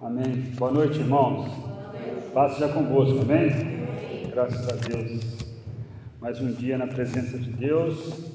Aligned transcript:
Amém. 0.00 0.52
Boa 0.58 0.70
noite, 0.70 0.98
irmãos. 0.98 1.50
Paz 2.34 2.52
seja 2.52 2.68
convosco, 2.68 3.18
amém? 3.22 3.48
Graças 4.30 4.68
a 4.68 4.74
Deus. 4.74 5.38
Mais 6.20 6.38
um 6.38 6.52
dia 6.52 6.76
na 6.76 6.86
presença 6.86 7.38
de 7.38 7.50
Deus, 7.50 8.30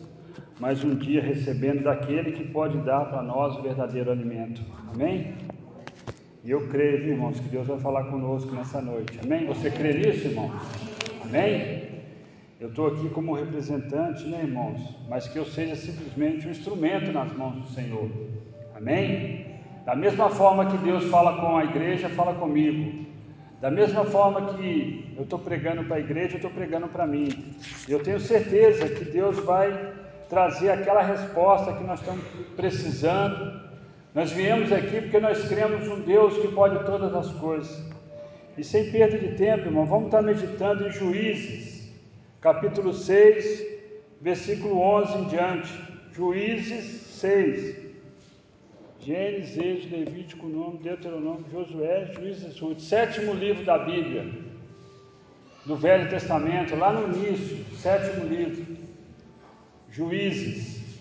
mais 0.59 0.83
um 0.83 0.95
dia 0.95 1.21
recebendo 1.21 1.83
daquele 1.83 2.31
que 2.31 2.43
pode 2.45 2.79
dar 2.79 3.05
para 3.05 3.21
nós 3.21 3.55
o 3.57 3.61
verdadeiro 3.61 4.09
alimento, 4.09 4.59
amém? 4.91 5.35
E 6.44 6.49
eu 6.49 6.67
creio, 6.69 7.10
irmãos, 7.10 7.39
que 7.39 7.47
Deus 7.47 7.67
vai 7.67 7.78
falar 7.79 8.05
conosco 8.05 8.51
nessa 8.55 8.81
noite, 8.81 9.19
amém? 9.23 9.46
Você 9.46 9.69
crê 9.69 9.93
nisso, 9.93 10.29
irmão? 10.29 10.51
Amém? 11.23 11.89
Eu 12.59 12.69
estou 12.69 12.87
aqui 12.87 13.07
como 13.09 13.35
representante, 13.35 14.28
né, 14.28 14.41
irmãos? 14.43 14.79
Mas 15.07 15.28
que 15.28 15.37
eu 15.37 15.46
seja 15.46 15.75
simplesmente 15.75 16.48
um 16.48 16.52
instrumento 16.52 17.12
nas 17.12 17.31
mãos 17.38 17.55
do 17.55 17.67
Senhor, 17.67 18.09
amém? 18.75 19.41
Da 19.85 19.95
mesma 19.95 20.29
forma 20.29 20.67
que 20.67 20.77
Deus 20.77 21.05
fala 21.05 21.41
com 21.41 21.57
a 21.57 21.63
igreja, 21.66 22.09
fala 22.09 22.35
comigo. 22.35 23.05
Da 23.59 23.70
mesma 23.70 24.05
forma 24.05 24.53
que 24.53 25.13
eu 25.17 25.23
estou 25.23 25.39
pregando 25.39 25.84
para 25.84 25.98
a 25.98 25.99
igreja, 25.99 26.34
eu 26.34 26.38
estou 26.38 26.52
pregando 26.52 26.88
para 26.88 27.05
mim. 27.05 27.55
Eu 27.88 28.02
tenho 28.02 28.20
certeza 28.20 28.88
que 28.89 29.05
Deus 29.05 29.38
vai 29.39 29.94
trazer 30.30 30.70
aquela 30.70 31.02
resposta 31.02 31.73
que 31.73 31.84
nós 31.84 31.99
estamos 31.99 32.23
precisando. 32.55 33.62
Nós 34.13 34.31
viemos 34.31 34.72
aqui 34.72 35.02
porque 35.02 35.20
nós 35.20 35.48
cremos 35.48 35.88
um 35.88 36.02
Deus 36.02 36.38
que 36.38 36.48
pode 36.50 36.84
todas 36.86 37.13
as 37.13 37.31
coisas. 37.34 37.91
E 38.58 38.63
sem 38.63 38.91
perda 38.91 39.17
de 39.17 39.36
tempo, 39.36 39.66
irmão, 39.66 39.86
vamos 39.86 40.05
estar 40.05 40.22
meditando 40.22 40.88
em 40.88 40.91
Juízes, 40.91 41.91
capítulo 42.39 42.94
6, 42.94 43.63
versículo 44.20 44.80
11 44.80 45.17
em 45.17 45.23
diante. 45.25 45.81
Juízes 46.13 46.84
6. 47.20 47.91
Gênesis, 49.04 49.58
Êxodo, 49.58 49.96
Levítico, 49.96 50.48
Nome, 50.48 50.78
Deuteronômio, 50.78 51.46
Josué, 51.52 52.12
Juízes, 52.14 52.55
sétimo 52.84 53.34
livro 53.34 53.66
da 53.66 53.80
Bíblia, 53.80 54.31
do 55.66 55.75
Velho 55.75 56.08
Testamento, 56.09 56.75
lá 56.75 56.94
no 56.94 57.16
início, 57.16 57.66
sétimo 57.75 58.25
livro, 58.25 58.78
Juízes. 59.90 61.00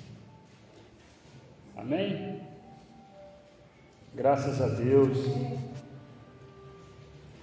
Amém? 1.77 2.41
Graças 4.15 4.61
a 4.63 4.67
Deus. 4.67 5.19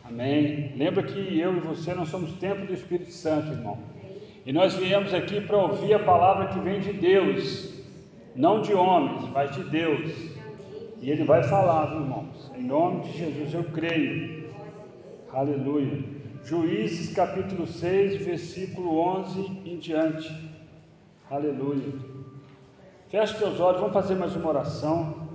Amém. 0.04 0.74
Lembra 0.76 1.04
que 1.04 1.40
eu 1.40 1.56
e 1.56 1.60
você 1.60 1.94
nós 1.94 2.10
somos 2.10 2.34
templo 2.40 2.66
do 2.66 2.74
Espírito 2.74 3.12
Santo, 3.12 3.52
irmão. 3.52 3.78
E 4.46 4.52
nós 4.52 4.74
viemos 4.76 5.14
aqui 5.14 5.40
para 5.42 5.58
ouvir 5.58 5.94
a 5.94 6.00
palavra 6.00 6.48
que 6.48 6.60
vem 6.60 6.80
de 6.80 6.94
Deus, 6.94 7.74
não 8.36 8.62
de 8.62 8.74
homens, 8.74 9.30
mas 9.32 9.52
de 9.56 9.64
Deus. 9.64 10.37
E 11.00 11.12
ele 11.12 11.24
vai 11.24 11.44
falar, 11.44 11.86
viu, 11.88 12.02
irmãos? 12.02 12.52
Em 12.56 12.64
nome 12.64 13.02
de 13.04 13.18
Jesus 13.18 13.54
eu 13.54 13.64
creio. 13.66 14.50
Aleluia. 15.32 16.04
Juízes 16.44 17.14
capítulo 17.14 17.68
6, 17.68 18.26
versículo 18.26 18.98
11 18.98 19.62
em 19.66 19.78
diante. 19.78 20.34
Aleluia. 21.30 21.94
Feche 23.10 23.38
teus 23.38 23.60
olhos, 23.60 23.80
vamos 23.80 23.94
fazer 23.94 24.16
mais 24.16 24.36
uma 24.36 24.50
oração. 24.50 25.28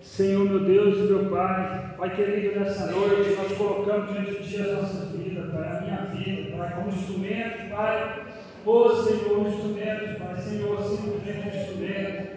Senhor, 0.00 0.44
meu 0.44 0.64
Deus 0.64 0.98
e 0.98 1.12
meu 1.12 1.30
Pai, 1.30 1.94
Pai 1.96 2.14
querido, 2.14 2.60
nessa 2.60 2.90
noite 2.90 3.34
nós 3.36 3.52
colocamos 3.56 4.12
diante 4.12 4.42
de 4.42 4.48
Ti 4.48 4.60
as 4.60 4.72
nossas 4.72 5.10
vidas, 5.12 5.52
Pai, 5.52 5.68
a 5.68 5.80
minha 5.80 5.96
vida, 6.14 6.56
Pai, 6.56 6.74
como 6.74 6.88
instrumento, 6.88 7.70
Pai. 7.70 8.26
Ô 8.64 8.70
oh, 8.70 8.96
Senhor, 9.02 9.38
um 9.38 9.48
instrumento, 9.48 10.18
Pai, 10.18 10.36
Senhor, 10.36 10.82
simplesmente 10.82 11.48
um 11.48 11.60
instrumento. 11.60 12.35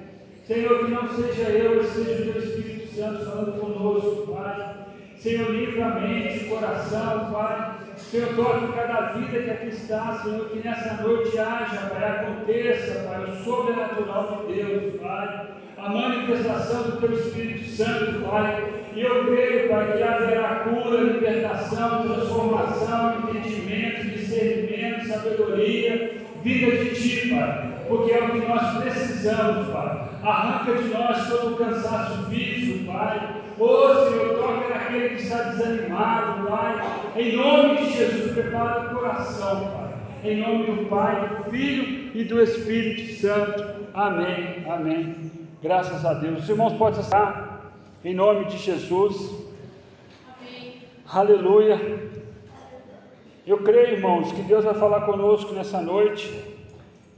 Senhor, 0.50 0.84
que 0.84 0.92
não 0.92 1.08
seja 1.10 1.48
eu, 1.52 1.76
mas 1.76 1.90
seja 1.90 2.24
o 2.24 2.34
Teu 2.34 2.42
Espírito 2.42 2.88
Santo 2.96 3.24
falando 3.24 3.60
conosco, 3.60 4.34
Pai. 4.34 4.78
Senhor, 5.16 5.52
livre 5.52 5.80
a 5.80 5.90
mente, 5.90 6.46
o 6.46 6.50
coração, 6.50 7.32
Pai. 7.32 7.76
Senhor, 7.98 8.36
toque 8.36 8.74
cada 8.74 9.12
vida 9.12 9.44
que 9.44 9.50
aqui 9.52 9.68
está, 9.68 10.18
Senhor, 10.24 10.50
que 10.50 10.68
nessa 10.68 11.04
noite 11.04 11.38
haja, 11.38 11.92
Pai, 11.94 12.04
aconteça, 12.04 13.08
Pai, 13.08 13.30
o 13.30 13.44
sobrenatural 13.44 14.44
de 14.48 14.56
Deus, 14.56 15.00
Pai. 15.00 15.50
A 15.78 15.90
manifestação 15.90 16.82
do 16.82 16.98
Teu 16.98 17.14
Espírito 17.14 17.66
Santo, 17.66 18.28
Pai. 18.28 18.74
E 18.96 19.02
eu 19.02 19.26
creio, 19.28 19.70
Pai, 19.70 19.98
que 19.98 20.02
haverá 20.02 20.56
cura, 20.64 21.02
libertação, 21.02 22.08
transformação, 22.08 23.20
entendimento, 23.20 24.10
discernimento, 24.18 25.10
sabedoria, 25.10 26.24
vida 26.42 26.72
de 26.72 26.96
Ti, 26.96 27.30
Pai 27.30 27.69
porque 27.90 28.12
é 28.12 28.24
o 28.24 28.32
que 28.32 28.48
nós 28.48 28.78
precisamos, 28.78 29.68
Pai. 29.70 30.10
Arranca 30.24 30.82
de 30.82 30.90
nós 30.90 31.28
todo 31.28 31.54
o 31.54 31.58
cansaço 31.58 32.30
físico, 32.30 32.86
Pai. 32.86 33.42
Ô 33.58 33.96
Senhor, 33.96 34.38
toca 34.38 34.70
naquele 34.70 35.10
que 35.10 35.24
está 35.24 35.38
desanimado, 35.50 36.48
Pai. 36.48 36.76
Em 37.16 37.36
nome 37.36 37.78
de 37.78 37.92
Jesus, 37.92 38.32
prepara 38.34 38.92
o 38.92 38.96
coração, 38.96 39.72
Pai. 39.72 39.94
Em 40.24 40.38
nome 40.38 40.66
do 40.66 40.86
Pai, 40.86 41.30
do 41.30 41.50
Filho 41.50 42.12
e 42.14 42.24
do 42.24 42.40
Espírito 42.42 43.20
Santo. 43.20 43.88
Amém. 43.94 44.64
Amém. 44.70 45.32
Graças 45.62 46.06
a 46.06 46.14
Deus. 46.14 46.44
Os 46.44 46.50
irmãos 46.50 46.74
podem 46.74 47.00
estar 47.00 47.74
em 48.06 48.14
nome 48.14 48.46
de 48.46 48.58
Jesus. 48.58 49.34
Amém. 50.40 50.76
Aleluia. 51.12 52.08
Eu 53.48 53.58
creio, 53.64 53.94
irmãos, 53.94 54.32
que 54.32 54.44
Deus 54.44 54.64
vai 54.64 54.76
falar 54.76 55.02
conosco 55.02 55.54
nessa 55.54 55.82
noite 55.82 56.59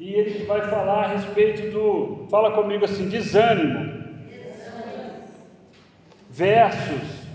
e 0.01 0.15
ele 0.15 0.45
vai 0.45 0.61
falar 0.61 1.03
a 1.03 1.07
respeito 1.09 1.69
do, 1.69 2.25
fala 2.27 2.53
comigo 2.53 2.83
assim, 2.83 3.07
desânimo, 3.07 4.01
versus 6.27 7.27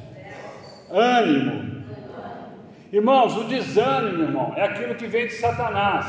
ânimo. 0.91 1.85
Irmãos, 2.93 3.37
o 3.37 3.45
desânimo, 3.45 4.25
irmão, 4.25 4.53
é 4.57 4.65
aquilo 4.65 4.97
que 4.97 5.07
vem 5.07 5.29
de 5.29 5.35
Satanás, 5.35 6.07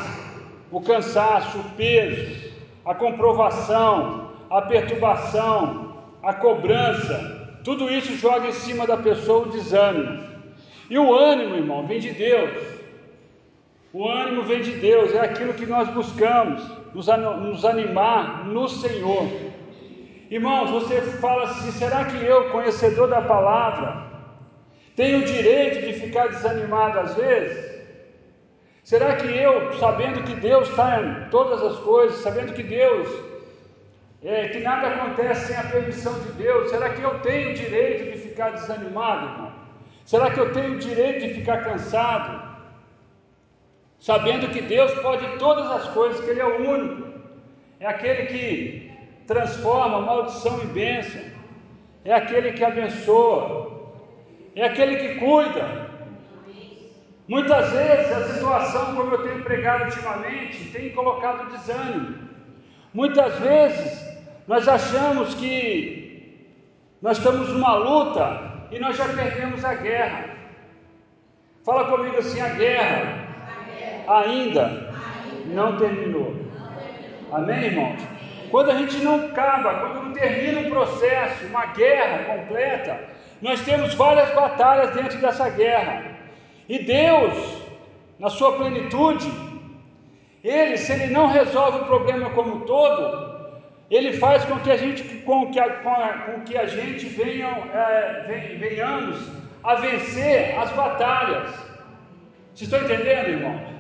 o 0.72 0.82
cansaço, 0.82 1.60
o 1.60 1.64
peso, 1.76 2.52
a 2.84 2.96
comprovação, 2.96 4.32
a 4.50 4.60
perturbação, 4.64 5.96
a 6.24 6.34
cobrança, 6.34 7.60
tudo 7.64 7.88
isso 7.88 8.18
joga 8.18 8.48
em 8.48 8.54
cima 8.54 8.88
da 8.88 8.98
pessoa 8.98 9.46
o 9.46 9.52
desânimo. 9.52 10.24
E 10.90 10.98
o 10.98 11.14
ânimo, 11.14 11.56
irmão, 11.56 11.86
vem 11.86 12.00
de 12.00 12.10
Deus. 12.14 12.77
O 13.94 14.08
ânimo 14.08 14.44
vem 14.44 14.62
de 14.62 14.72
Deus, 14.72 15.14
é 15.14 15.22
aquilo 15.22 15.54
que 15.54 15.66
nós 15.66 15.88
buscamos, 15.90 16.62
nos 16.94 17.66
animar 17.66 18.46
no 18.46 18.68
Senhor. 18.68 19.28
Irmãos, 20.30 20.70
você 20.70 21.02
fala 21.02 21.44
assim: 21.44 21.72
será 21.72 22.04
que 22.06 22.24
eu, 22.24 22.50
conhecedor 22.50 23.08
da 23.10 23.22
palavra, 23.22 24.06
tenho 24.96 25.20
o 25.20 25.26
direito 25.26 25.86
de 25.86 25.94
ficar 25.94 26.28
desanimado 26.28 27.00
às 27.00 27.16
vezes? 27.16 27.78
Será 28.84 29.16
que 29.16 29.28
eu, 29.28 29.74
sabendo 29.74 30.24
que 30.24 30.34
Deus 30.36 30.70
está 30.70 31.02
em 31.02 31.30
todas 31.30 31.62
as 31.62 31.78
coisas, 31.80 32.20
sabendo 32.20 32.54
que 32.54 32.64
Deus, 32.64 33.08
é, 34.24 34.48
que 34.50 34.60
nada 34.60 34.88
acontece 34.88 35.48
sem 35.48 35.58
a 35.58 35.64
permissão 35.64 36.14
de 36.20 36.32
Deus, 36.34 36.70
será 36.70 36.90
que 36.90 37.02
eu 37.02 37.20
tenho 37.20 37.52
o 37.52 37.54
direito 37.54 38.12
de 38.12 38.18
ficar 38.18 38.52
desanimado, 38.52 39.26
irmão? 39.26 39.52
Será 40.06 40.32
que 40.32 40.40
eu 40.40 40.54
tenho 40.54 40.76
o 40.76 40.80
direito 40.80 41.28
de 41.28 41.34
ficar 41.34 41.66
cansado? 41.66 42.47
Sabendo 44.00 44.52
que 44.52 44.62
Deus 44.62 44.92
pode 45.02 45.26
todas 45.38 45.70
as 45.72 45.90
coisas, 45.90 46.24
que 46.24 46.32
Ele 46.32 46.42
é 46.42 46.46
o 46.46 46.70
único, 46.70 47.08
é 47.80 47.88
aquele 47.88 48.26
que 48.28 48.92
transforma 49.26 50.02
maldição 50.02 50.62
em 50.64 50.68
bênção, 50.68 51.22
é 52.06 52.14
aquele 52.14 52.54
que 52.54 52.64
abençoa, 52.64 53.92
é 54.56 54.66
aquele 54.66 54.96
que 54.98 55.16
cuida. 55.20 55.88
Muitas 57.28 57.72
vezes 57.72 58.12
a 58.12 58.34
situação, 58.34 58.96
como 58.96 59.12
eu 59.12 59.24
tenho 59.24 59.44
pregado 59.44 59.84
ultimamente, 59.86 60.70
tem 60.72 60.92
colocado 60.92 61.52
desânimo. 61.52 62.16
Muitas 62.94 63.38
vezes 63.40 64.08
nós 64.48 64.66
achamos 64.68 65.36
que 65.36 66.08
nós 67.02 67.18
estamos 67.18 67.50
numa 67.50 67.76
luta 67.76 68.68
e 68.72 68.80
nós 68.80 68.96
já 68.96 69.10
perdemos 69.10 69.64
a 69.66 69.74
guerra. 69.74 70.30
Fala 71.66 71.86
comigo 71.86 72.18
assim: 72.18 72.40
a 72.40 72.50
guerra 72.50 73.27
ainda 74.08 74.94
não 75.48 75.78
terminou. 75.78 76.36
Amém, 77.32 77.66
irmãos? 77.66 78.00
Quando 78.50 78.72
a 78.72 78.76
gente 78.76 78.98
não 79.00 79.26
acaba, 79.26 79.80
quando 79.80 80.06
não 80.06 80.14
termina 80.14 80.62
um 80.62 80.70
processo, 80.70 81.46
uma 81.48 81.66
guerra 81.68 82.24
completa, 82.24 83.00
nós 83.42 83.62
temos 83.62 83.94
várias 83.94 84.34
batalhas 84.34 84.96
dentro 84.96 85.20
dessa 85.20 85.50
guerra. 85.50 86.18
E 86.70 86.80
Deus, 86.80 87.62
na 88.18 88.30
sua 88.30 88.54
plenitude, 88.54 89.30
Ele, 90.44 90.78
se 90.78 90.94
Ele 90.94 91.08
não 91.08 91.28
resolve 91.28 91.80
o 91.80 91.86
problema 91.86 92.30
como 92.30 92.56
um 92.56 92.60
todo, 92.62 93.38
Ele 93.92 94.14
faz 94.14 94.46
com 94.46 94.58
que 94.60 94.72
a 94.72 94.78
gente, 94.78 95.04
com 95.20 95.52
que 95.52 95.60
a, 95.60 95.70
com 96.26 96.42
que 96.42 96.58
a 96.58 96.66
gente 96.66 97.06
venha, 97.08 97.48
é, 97.74 98.56
venhamos 98.58 99.30
a 99.64 99.76
vencer 99.76 100.58
as 100.58 100.72
batalhas. 100.72 101.52
Vocês 102.56 102.72
estão 102.72 102.82
entendendo, 102.82 103.30
irmãos? 103.30 103.77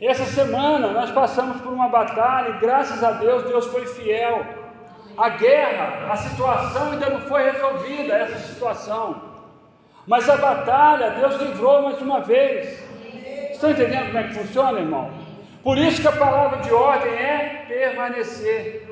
Essa 0.00 0.26
semana 0.26 0.88
nós 0.88 1.10
passamos 1.10 1.60
por 1.62 1.72
uma 1.72 1.88
batalha 1.88 2.50
e 2.50 2.58
graças 2.58 3.02
a 3.02 3.12
Deus 3.12 3.44
Deus 3.44 3.66
foi 3.66 3.86
fiel. 3.86 4.44
A 5.16 5.30
guerra, 5.30 6.12
a 6.12 6.16
situação 6.16 6.92
ainda 6.92 7.08
não 7.08 7.20
foi 7.20 7.50
resolvida, 7.50 8.14
essa 8.14 8.38
situação. 8.38 9.22
Mas 10.06 10.28
a 10.28 10.36
batalha 10.36 11.12
Deus 11.12 11.36
livrou 11.36 11.82
mais 11.82 12.00
uma 12.02 12.20
vez. 12.20 12.84
Estão 13.50 13.70
entendendo 13.70 14.06
como 14.06 14.18
é 14.18 14.22
que 14.24 14.34
funciona, 14.34 14.80
irmão? 14.80 15.10
Por 15.62 15.78
isso 15.78 16.02
que 16.02 16.08
a 16.08 16.12
palavra 16.12 16.58
de 16.58 16.72
ordem 16.72 17.12
é 17.12 17.64
permanecer. 17.66 18.86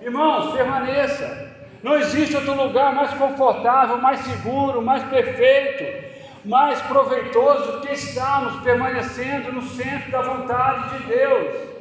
Irmãos, 0.00 0.52
permaneça. 0.54 1.52
Não 1.82 1.96
existe 1.96 2.34
outro 2.36 2.54
lugar 2.54 2.94
mais 2.94 3.12
confortável, 3.14 3.98
mais 3.98 4.20
seguro, 4.20 4.80
mais 4.80 5.02
perfeito, 5.04 6.11
mais 6.44 6.80
proveitoso 6.82 7.72
do 7.72 7.80
que 7.80 7.92
estarmos 7.92 8.60
permanecendo 8.62 9.52
no 9.52 9.62
centro 9.62 10.10
da 10.10 10.22
vontade 10.22 10.98
de 10.98 11.04
Deus. 11.06 11.72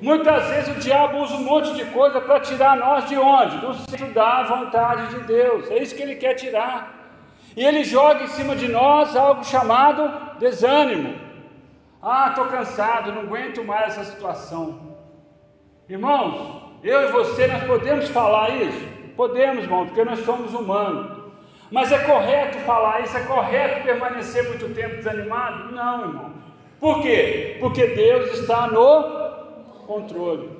Muitas 0.00 0.46
vezes 0.48 0.76
o 0.76 0.80
diabo 0.80 1.18
usa 1.18 1.36
um 1.36 1.44
monte 1.44 1.72
de 1.74 1.84
coisa 1.86 2.20
para 2.20 2.40
tirar 2.40 2.76
nós 2.76 3.08
de 3.08 3.16
onde? 3.16 3.56
Do 3.58 3.72
centro 3.74 4.12
da 4.12 4.42
vontade 4.42 5.14
de 5.14 5.20
Deus. 5.20 5.70
É 5.70 5.78
isso 5.78 5.94
que 5.94 6.02
ele 6.02 6.16
quer 6.16 6.34
tirar. 6.34 6.94
E 7.56 7.64
ele 7.64 7.82
joga 7.82 8.24
em 8.24 8.28
cima 8.28 8.54
de 8.54 8.68
nós 8.68 9.16
algo 9.16 9.42
chamado 9.42 10.38
desânimo. 10.38 11.18
Ah, 12.02 12.28
estou 12.28 12.44
cansado, 12.46 13.12
não 13.12 13.22
aguento 13.22 13.64
mais 13.64 13.96
essa 13.96 14.04
situação. 14.04 14.96
Irmãos, 15.88 16.62
eu 16.84 17.08
e 17.08 17.12
você, 17.12 17.46
nós 17.46 17.64
podemos 17.64 18.08
falar 18.08 18.50
isso? 18.50 18.86
Podemos, 19.16 19.64
irmão, 19.64 19.86
porque 19.86 20.04
nós 20.04 20.18
somos 20.20 20.52
humanos. 20.52 21.15
Mas 21.70 21.90
é 21.90 21.98
correto 21.98 22.58
falar 22.58 23.00
isso? 23.00 23.16
É 23.16 23.22
correto 23.22 23.82
permanecer 23.84 24.48
muito 24.48 24.72
tempo 24.74 24.96
desanimado? 24.96 25.72
Não, 25.72 26.00
irmão. 26.02 26.32
Por 26.78 27.02
quê? 27.02 27.56
Porque 27.58 27.86
Deus 27.86 28.38
está 28.38 28.68
no 28.68 29.86
controle. 29.86 30.50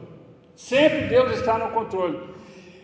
Sempre 0.54 1.02
Deus 1.02 1.32
está 1.32 1.58
no 1.58 1.70
controle. 1.70 2.18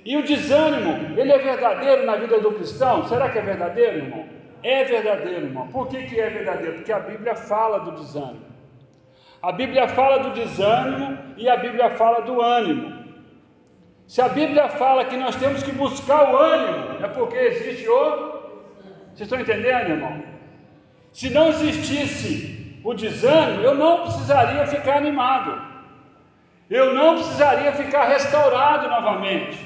E 0.05 0.17
o 0.17 0.23
desânimo, 0.23 1.19
ele 1.19 1.33
é 1.33 1.39
verdadeiro 1.39 2.05
na 2.05 2.17
vida 2.17 2.39
do 2.41 2.53
cristão? 2.53 3.07
Será 3.09 3.31
que 3.31 3.39
é 3.39 3.43
verdadeiro, 3.43 3.99
irmão? 3.99 4.27
É 4.63 4.85
verdadeiro, 4.85 5.47
irmão. 5.47 5.69
Por 5.69 5.89
que, 5.89 6.05
que 6.05 6.21
é 6.21 6.29
verdadeiro? 6.29 6.75
Porque 6.75 6.93
a 6.93 6.99
Bíblia 6.99 7.35
fala 7.35 7.79
do 7.81 7.93
desânimo. 7.93 8.53
A 9.41 9.51
Bíblia 9.51 9.89
fala 9.89 10.19
do 10.19 10.31
desânimo 10.31 11.19
e 11.37 11.49
a 11.49 11.57
Bíblia 11.57 11.91
fala 11.91 12.21
do 12.21 12.41
ânimo. 12.41 13.02
Se 14.13 14.21
a 14.21 14.29
Bíblia 14.29 14.69
fala 14.69 15.07
que 15.11 15.17
nós 15.17 15.37
temos 15.37 15.63
que 15.63 15.73
buscar 15.73 16.23
o 16.33 16.37
ânimo, 16.37 17.05
é 17.05 17.09
porque 17.09 17.37
existe 17.51 17.89
o. 17.89 18.01
Vocês 19.09 19.27
estão 19.29 19.41
entendendo, 19.41 19.91
irmão? 19.97 20.15
Se 21.19 21.31
não 21.37 21.49
existisse 21.49 22.81
o 22.85 22.93
desânimo, 22.95 23.63
eu 23.63 23.75
não 23.75 24.03
precisaria 24.03 24.67
ficar 24.67 24.97
animado 25.05 25.73
eu 26.73 26.95
não 26.95 27.17
precisaria 27.17 27.71
ficar 27.73 28.05
restaurado 28.05 28.89
novamente. 28.89 29.59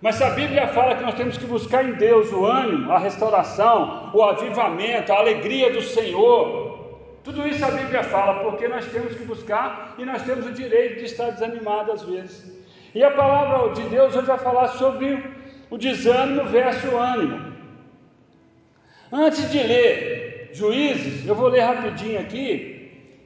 Mas 0.00 0.14
se 0.14 0.22
a 0.22 0.30
Bíblia 0.30 0.68
fala 0.68 0.94
que 0.94 1.02
nós 1.02 1.14
temos 1.14 1.36
que 1.36 1.44
buscar 1.44 1.84
em 1.84 1.94
Deus 1.94 2.32
o 2.32 2.46
ânimo, 2.46 2.92
a 2.92 2.98
restauração, 2.98 4.10
o 4.14 4.22
avivamento, 4.22 5.12
a 5.12 5.18
alegria 5.18 5.72
do 5.72 5.82
Senhor, 5.82 7.18
tudo 7.24 7.46
isso 7.48 7.64
a 7.64 7.70
Bíblia 7.72 8.04
fala, 8.04 8.44
porque 8.44 8.68
nós 8.68 8.86
temos 8.86 9.14
que 9.16 9.24
buscar 9.24 9.94
e 9.98 10.04
nós 10.04 10.22
temos 10.22 10.46
o 10.46 10.52
direito 10.52 11.00
de 11.00 11.06
estar 11.06 11.30
desanimado 11.30 11.90
às 11.90 12.02
vezes. 12.04 12.59
E 12.94 13.02
a 13.04 13.10
palavra 13.10 13.72
de 13.74 13.82
Deus 13.88 14.14
hoje 14.14 14.26
vai 14.26 14.38
falar 14.38 14.68
sobre 14.68 15.22
o 15.70 15.78
desânimo 15.78 16.44
versus 16.44 16.92
o 16.92 16.96
ânimo. 16.96 17.52
Antes 19.12 19.50
de 19.50 19.62
ler 19.62 20.50
Juízes, 20.52 21.26
eu 21.26 21.34
vou 21.34 21.48
ler 21.48 21.60
rapidinho 21.60 22.20
aqui, 22.20 22.80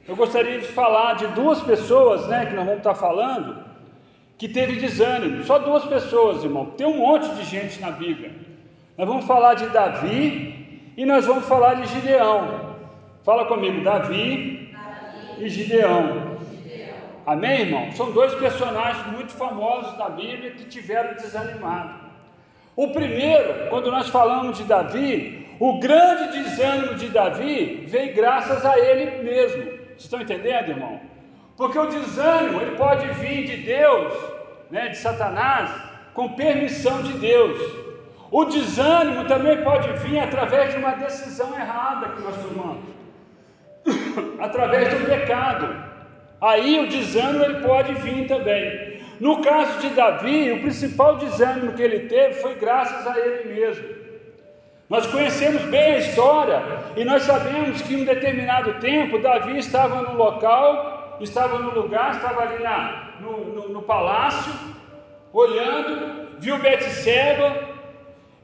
eu 0.07 0.15
gostaria 0.15 0.59
de 0.59 0.67
falar 0.67 1.15
de 1.15 1.27
duas 1.27 1.61
pessoas, 1.61 2.27
né, 2.27 2.45
que 2.45 2.53
nós 2.53 2.65
vamos 2.65 2.79
estar 2.79 2.93
falando, 2.93 3.63
que 4.37 4.47
teve 4.47 4.79
desânimo. 4.79 5.43
Só 5.43 5.57
duas 5.57 5.83
pessoas, 5.85 6.43
irmão. 6.43 6.67
Tem 6.77 6.85
um 6.85 6.97
monte 6.97 7.27
de 7.35 7.43
gente 7.43 7.81
na 7.81 7.89
Bíblia. 7.89 8.31
Nós 8.97 9.07
vamos 9.07 9.25
falar 9.25 9.55
de 9.55 9.67
Davi 9.67 10.91
e 10.95 11.05
nós 11.05 11.25
vamos 11.25 11.45
falar 11.45 11.75
de 11.75 11.87
Gideão. 11.87 12.75
Fala 13.23 13.45
comigo, 13.45 13.83
Davi, 13.83 14.71
Davi. 14.71 15.43
e 15.43 15.49
Gideão. 15.49 16.24
Amém, 17.25 17.61
irmão? 17.61 17.91
São 17.93 18.11
dois 18.11 18.33
personagens 18.35 19.07
muito 19.07 19.31
famosos 19.31 19.97
da 19.97 20.09
Bíblia 20.09 20.51
que 20.51 20.65
tiveram 20.65 21.15
desanimado. 21.15 22.05
O 22.75 22.89
primeiro, 22.89 23.69
quando 23.69 23.89
nós 23.89 24.09
falamos 24.09 24.57
de 24.57 24.63
Davi, 24.63 25.55
o 25.59 25.79
grande 25.79 26.43
desânimo 26.43 26.93
de 26.95 27.09
Davi 27.09 27.85
veio 27.87 28.13
graças 28.13 28.63
a 28.63 28.77
ele 28.77 29.23
mesmo. 29.23 29.63
Vocês 29.63 30.03
estão 30.03 30.21
entendendo, 30.21 30.69
irmão? 30.69 30.99
Porque 31.57 31.79
o 31.79 31.87
desânimo, 31.87 32.61
ele 32.61 32.75
pode 32.75 33.07
vir 33.13 33.45
de 33.45 33.57
Deus, 33.57 34.13
né, 34.69 34.89
de 34.89 34.97
Satanás, 34.97 35.71
com 36.13 36.33
permissão 36.33 37.01
de 37.01 37.13
Deus. 37.13 37.57
O 38.29 38.45
desânimo 38.45 39.25
também 39.25 39.63
pode 39.63 39.91
vir 39.99 40.19
através 40.19 40.73
de 40.73 40.77
uma 40.77 40.91
decisão 40.91 41.55
errada 41.55 42.09
que 42.09 42.21
nós 42.21 42.35
tomamos, 42.37 42.83
através 44.39 44.93
do 44.93 45.05
pecado. 45.05 45.94
Aí 46.41 46.79
o 46.79 46.87
desânimo 46.87 47.43
ele 47.43 47.65
pode 47.65 47.93
vir 47.95 48.27
também. 48.27 49.01
No 49.19 49.41
caso 49.41 49.79
de 49.79 49.89
Davi, 49.89 50.51
o 50.51 50.61
principal 50.61 51.17
desânimo 51.17 51.73
que 51.73 51.81
ele 51.81 52.07
teve 52.07 52.33
foi 52.35 52.55
graças 52.55 53.07
a 53.07 53.17
ele 53.17 53.53
mesmo. 53.53 54.05
Nós 54.89 55.07
conhecemos 55.07 55.63
bem 55.63 55.95
a 55.95 55.97
história 55.97 56.61
e 56.95 57.03
nós 57.03 57.23
sabemos 57.23 57.81
que 57.81 57.95
em 57.95 58.01
um 58.01 58.05
determinado 58.05 58.73
tempo 58.75 59.17
Davi 59.17 59.57
estava 59.57 60.01
no 60.01 60.15
local, 60.15 61.17
estava 61.19 61.57
no 61.57 61.71
lugar, 61.71 62.11
estava 62.11 62.41
ali 62.41 62.61
na, 62.61 63.13
no, 63.19 63.45
no, 63.45 63.69
no 63.69 63.81
palácio, 63.81 64.53
olhando, 65.33 66.37
viu 66.39 66.59
Betseba. 66.59 67.73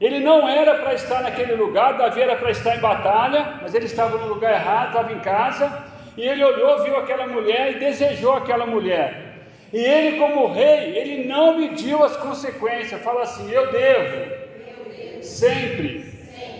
Ele 0.00 0.18
não 0.18 0.48
era 0.48 0.76
para 0.76 0.94
estar 0.94 1.22
naquele 1.22 1.54
lugar, 1.54 1.96
Davi 1.96 2.22
era 2.22 2.34
para 2.34 2.50
estar 2.50 2.76
em 2.76 2.80
batalha, 2.80 3.60
mas 3.62 3.72
ele 3.72 3.84
estava 3.84 4.18
no 4.18 4.26
lugar 4.26 4.52
errado, 4.52 4.88
estava 4.88 5.12
em 5.12 5.20
casa, 5.20 5.84
e 6.16 6.22
ele 6.26 6.44
olhou, 6.44 6.82
viu 6.84 6.96
aquela 6.96 7.26
mulher 7.26 7.72
e 7.72 7.78
desejou 7.78 8.34
aquela 8.34 8.66
mulher. 8.66 9.32
E 9.72 9.78
ele, 9.78 10.18
como 10.18 10.52
rei, 10.52 10.96
ele 10.96 11.24
não 11.26 11.58
mediu 11.58 12.04
as 12.04 12.16
consequências, 12.16 13.00
fala 13.02 13.22
assim: 13.22 13.50
eu 13.50 13.72
devo 13.72 15.22
sempre 15.22 16.04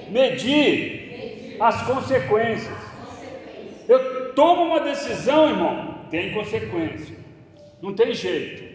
medir 0.08 1.56
as 1.60 1.82
consequências. 1.82 2.76
Eu 3.88 4.32
tomo 4.32 4.62
uma 4.62 4.80
decisão, 4.80 5.50
irmão, 5.50 5.98
tem 6.10 6.32
consequência, 6.32 7.14
não 7.82 7.94
tem 7.94 8.14
jeito. 8.14 8.72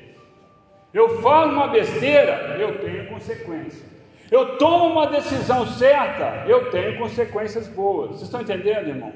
Eu 0.94 1.22
falo 1.22 1.54
uma 1.54 1.68
besteira, 1.68 2.58
eu 2.60 2.80
tenho 2.80 3.08
consequência. 3.08 3.86
Eu 4.30 4.58
tomo 4.58 4.88
uma 4.88 5.08
decisão 5.08 5.66
certa, 5.66 6.44
eu 6.48 6.70
tenho 6.70 6.98
consequências 6.98 7.68
boas. 7.68 8.10
Vocês 8.10 8.24
estão 8.24 8.42
entendendo, 8.42 8.90
irmão? 8.90 9.14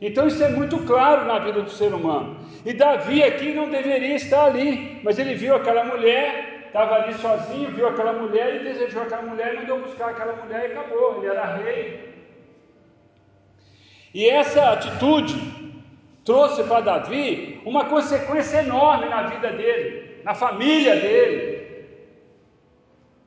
Então 0.00 0.26
isso 0.26 0.42
é 0.42 0.48
muito 0.48 0.78
claro 0.86 1.26
na 1.26 1.38
vida 1.38 1.62
do 1.62 1.70
ser 1.70 1.92
humano. 1.92 2.36
E 2.64 2.72
Davi 2.72 3.22
aqui 3.22 3.52
não 3.52 3.68
deveria 3.68 4.16
estar 4.16 4.46
ali, 4.46 5.00
mas 5.02 5.18
ele 5.18 5.34
viu 5.34 5.54
aquela 5.54 5.84
mulher 5.84 6.50
estava 6.70 6.94
ali 6.94 7.14
sozinho, 7.14 7.70
viu 7.70 7.88
aquela 7.88 8.12
mulher 8.12 8.56
e 8.56 8.64
desejou 8.64 9.02
aquela 9.02 9.22
mulher 9.22 9.54
mandou 9.54 9.80
buscar 9.80 10.10
aquela 10.10 10.34
mulher 10.36 10.70
e 10.70 10.72
acabou, 10.72 11.18
ele 11.18 11.26
era 11.26 11.56
rei. 11.56 12.08
E 14.14 14.28
essa 14.28 14.70
atitude 14.70 15.34
trouxe 16.24 16.62
para 16.64 16.80
Davi 16.80 17.60
uma 17.64 17.84
consequência 17.84 18.58
enorme 18.58 19.08
na 19.08 19.22
vida 19.24 19.52
dele, 19.52 20.20
na 20.24 20.34
família 20.34 20.96
dele. 20.96 21.60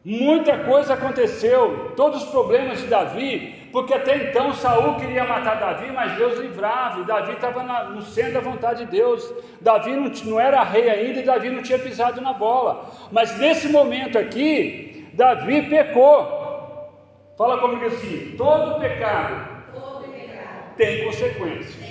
Muita 0.05 0.57
coisa 0.59 0.93
aconteceu, 0.93 1.93
todos 1.95 2.23
os 2.23 2.29
problemas 2.29 2.79
de 2.79 2.87
Davi, 2.87 3.62
porque 3.73 3.91
até 3.91 4.29
então 4.29 4.53
Saul 4.53 4.97
queria 4.97 5.25
matar 5.25 5.55
Davi, 5.55 5.91
mas 5.91 6.15
Deus 6.15 6.37
livrava, 6.37 7.01
e 7.01 7.05
Davi 7.05 7.31
estava 7.31 7.63
no 7.89 8.03
centro 8.03 8.33
da 8.33 8.39
vontade 8.39 8.85
de 8.85 8.91
Deus. 8.91 9.33
Davi 9.61 9.95
não, 9.95 10.11
não 10.25 10.39
era 10.39 10.63
rei 10.63 10.91
ainda 10.91 11.19
e 11.19 11.23
Davi 11.23 11.49
não 11.49 11.63
tinha 11.63 11.79
pisado 11.79 12.21
na 12.21 12.33
bola. 12.33 12.91
Mas 13.11 13.35
nesse 13.39 13.67
momento 13.69 14.19
aqui, 14.19 15.09
Davi 15.15 15.63
pecou. 15.63 16.93
Fala 17.35 17.57
comigo 17.57 17.83
assim: 17.87 18.35
todo 18.37 18.79
pecado, 18.79 19.63
todo 19.73 20.03
pecado. 20.03 20.75
Tem, 20.77 21.05
consequência. 21.05 21.83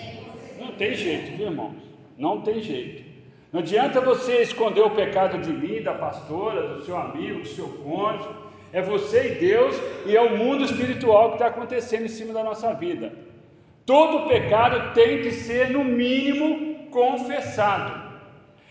Não 0.60 0.70
tem 0.74 0.94
jeito, 0.94 1.36
viu 1.36 1.48
irmãos? 1.48 1.82
Não 2.16 2.42
tem 2.42 2.62
jeito. 2.62 3.02
Não 3.52 3.58
adianta 3.58 4.00
você 4.00 4.40
esconder 4.40 4.82
o 4.82 4.90
pecado 4.90 5.36
de 5.38 5.52
mim, 5.52 5.82
da 5.82 5.94
pastora, 5.94 6.74
do 6.74 6.84
seu 6.84 6.96
amigo, 6.96 7.40
do 7.40 7.48
seu 7.48 7.66
cônjuge. 7.68 8.28
É 8.72 8.80
você 8.80 9.32
e 9.32 9.34
Deus 9.34 9.80
e 10.06 10.16
é 10.16 10.20
o 10.20 10.36
mundo 10.36 10.64
espiritual 10.64 11.28
que 11.28 11.34
está 11.34 11.48
acontecendo 11.48 12.04
em 12.04 12.08
cima 12.08 12.32
da 12.32 12.42
nossa 12.42 12.72
vida. 12.74 13.12
Todo 13.84 14.28
pecado 14.28 14.94
tem 14.94 15.22
que 15.22 15.32
ser, 15.32 15.70
no 15.70 15.84
mínimo, 15.84 16.88
confessado. 16.90 18.00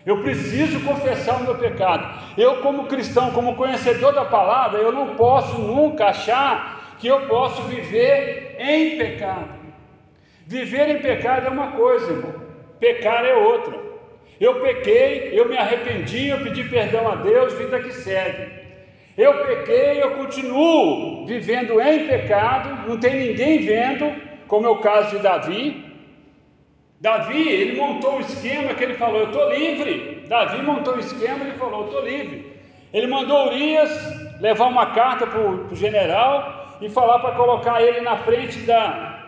Eu 0.04 0.22
preciso 0.22 0.80
confessar 0.84 1.40
o 1.40 1.44
meu 1.44 1.54
pecado. 1.54 2.32
Eu, 2.36 2.56
como 2.56 2.86
cristão, 2.86 3.30
como 3.30 3.54
conhecedor 3.54 4.12
da 4.12 4.24
palavra, 4.24 4.80
eu 4.80 4.90
não 4.90 5.14
posso 5.14 5.58
nunca 5.58 6.06
achar 6.06 6.96
que 6.98 7.06
eu 7.06 7.26
posso 7.28 7.62
viver 7.62 8.56
em 8.58 8.98
pecado. 8.98 9.50
Viver 10.46 10.88
em 10.88 10.98
pecado 10.98 11.46
é 11.46 11.50
uma 11.50 11.72
coisa, 11.72 12.10
irmão. 12.10 12.34
Pecar 12.80 13.24
é 13.24 13.34
outra. 13.34 13.78
Eu 14.40 14.60
pequei, 14.60 15.38
eu 15.38 15.48
me 15.48 15.56
arrependi, 15.56 16.28
eu 16.28 16.42
pedi 16.42 16.64
perdão 16.64 17.06
a 17.08 17.14
Deus, 17.16 17.54
vida 17.54 17.78
que 17.80 17.92
segue. 17.92 18.61
Eu 19.16 19.44
pequei, 19.44 20.02
eu 20.02 20.12
continuo 20.12 21.26
vivendo 21.26 21.80
em 21.80 22.06
pecado, 22.06 22.88
não 22.88 22.98
tem 22.98 23.28
ninguém 23.28 23.60
vendo, 23.60 24.10
como 24.48 24.66
é 24.66 24.70
o 24.70 24.78
caso 24.78 25.16
de 25.16 25.22
Davi. 25.22 25.92
Davi, 26.98 27.48
ele 27.48 27.78
montou 27.78 28.16
um 28.16 28.20
esquema 28.20 28.72
que 28.74 28.84
ele 28.84 28.94
falou: 28.94 29.20
Eu 29.20 29.26
estou 29.26 29.50
livre. 29.52 30.24
Davi 30.28 30.62
montou 30.62 30.94
um 30.94 30.98
esquema 30.98 31.44
e 31.46 31.58
falou: 31.58 31.80
Eu 31.80 31.86
estou 31.86 32.04
livre. 32.06 32.52
Ele 32.92 33.06
mandou 33.06 33.48
Urias 33.48 33.90
levar 34.40 34.66
uma 34.66 34.86
carta 34.86 35.26
para 35.26 35.40
o 35.40 35.74
general 35.74 36.76
e 36.80 36.88
falar 36.88 37.18
para 37.20 37.34
colocar 37.34 37.82
ele 37.82 38.00
na 38.00 38.16
frente 38.18 38.60
da, 38.60 39.24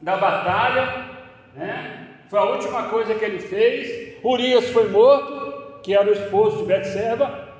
da 0.00 0.16
batalha. 0.16 1.06
Né? 1.54 2.08
Foi 2.30 2.38
a 2.38 2.44
última 2.44 2.84
coisa 2.84 3.14
que 3.14 3.24
ele 3.24 3.38
fez. 3.38 4.16
Urias 4.24 4.70
foi 4.70 4.88
morto, 4.88 5.80
que 5.82 5.94
era 5.94 6.08
o 6.08 6.12
esposo 6.12 6.58
de 6.58 6.64
Betseba. 6.64 7.51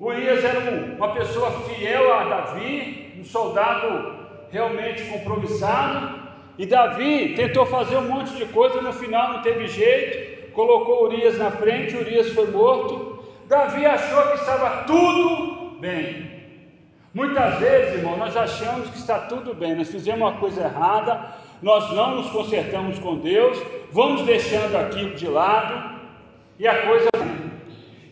Urias 0.00 0.42
era 0.42 0.58
uma 0.96 1.12
pessoa 1.12 1.50
fiel 1.68 2.10
a 2.14 2.24
Davi, 2.24 3.14
um 3.20 3.24
soldado 3.24 4.14
realmente 4.50 5.02
compromissado. 5.04 6.20
E 6.56 6.64
Davi 6.64 7.34
tentou 7.36 7.66
fazer 7.66 7.98
um 7.98 8.08
monte 8.08 8.34
de 8.34 8.46
coisa, 8.46 8.80
no 8.80 8.94
final 8.94 9.34
não 9.34 9.42
teve 9.42 9.66
jeito, 9.66 10.52
colocou 10.52 11.04
Urias 11.04 11.36
na 11.36 11.50
frente, 11.50 11.94
Urias 11.94 12.32
foi 12.32 12.50
morto. 12.50 13.22
Davi 13.46 13.84
achou 13.84 14.22
que 14.28 14.38
estava 14.38 14.84
tudo 14.84 15.78
bem. 15.78 16.30
Muitas 17.12 17.58
vezes, 17.58 17.96
irmão, 17.96 18.16
nós 18.16 18.34
achamos 18.34 18.88
que 18.88 18.96
está 18.96 19.18
tudo 19.18 19.52
bem, 19.52 19.74
nós 19.74 19.90
fizemos 19.90 20.20
uma 20.20 20.38
coisa 20.38 20.62
errada, 20.62 21.34
nós 21.60 21.92
não 21.92 22.16
nos 22.16 22.30
consertamos 22.30 22.98
com 23.00 23.18
Deus, 23.18 23.60
vamos 23.92 24.22
deixando 24.22 24.76
aquilo 24.76 25.14
de 25.14 25.26
lado 25.26 26.00
e 26.58 26.66
a 26.66 26.86
coisa. 26.86 27.19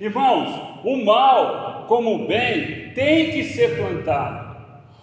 Irmãos, 0.01 0.81
o 0.85 1.05
mal 1.05 1.85
como 1.89 2.15
o 2.15 2.29
bem 2.29 2.91
tem 2.95 3.33
que 3.33 3.43
ser 3.43 3.77
plantado, 3.77 4.57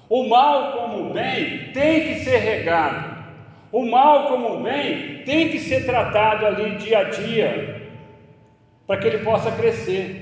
o 0.10 0.28
mal 0.30 0.72
como 0.72 1.10
o 1.10 1.14
bem 1.14 1.72
tem 1.74 2.02
que 2.02 2.16
ser 2.24 2.38
regado, 2.38 3.16
o 3.74 3.86
mal 3.86 4.28
como 4.28 4.56
o 4.56 4.64
bem 4.64 5.24
tem 5.26 5.50
que 5.50 5.60
ser 5.60 5.86
tratado 5.86 6.46
ali 6.46 6.78
dia 6.78 7.00
a 7.00 7.04
dia, 7.04 7.90
para 8.88 8.98
que 8.98 9.08
ele 9.08 9.18
possa 9.18 9.52
crescer. 9.52 10.22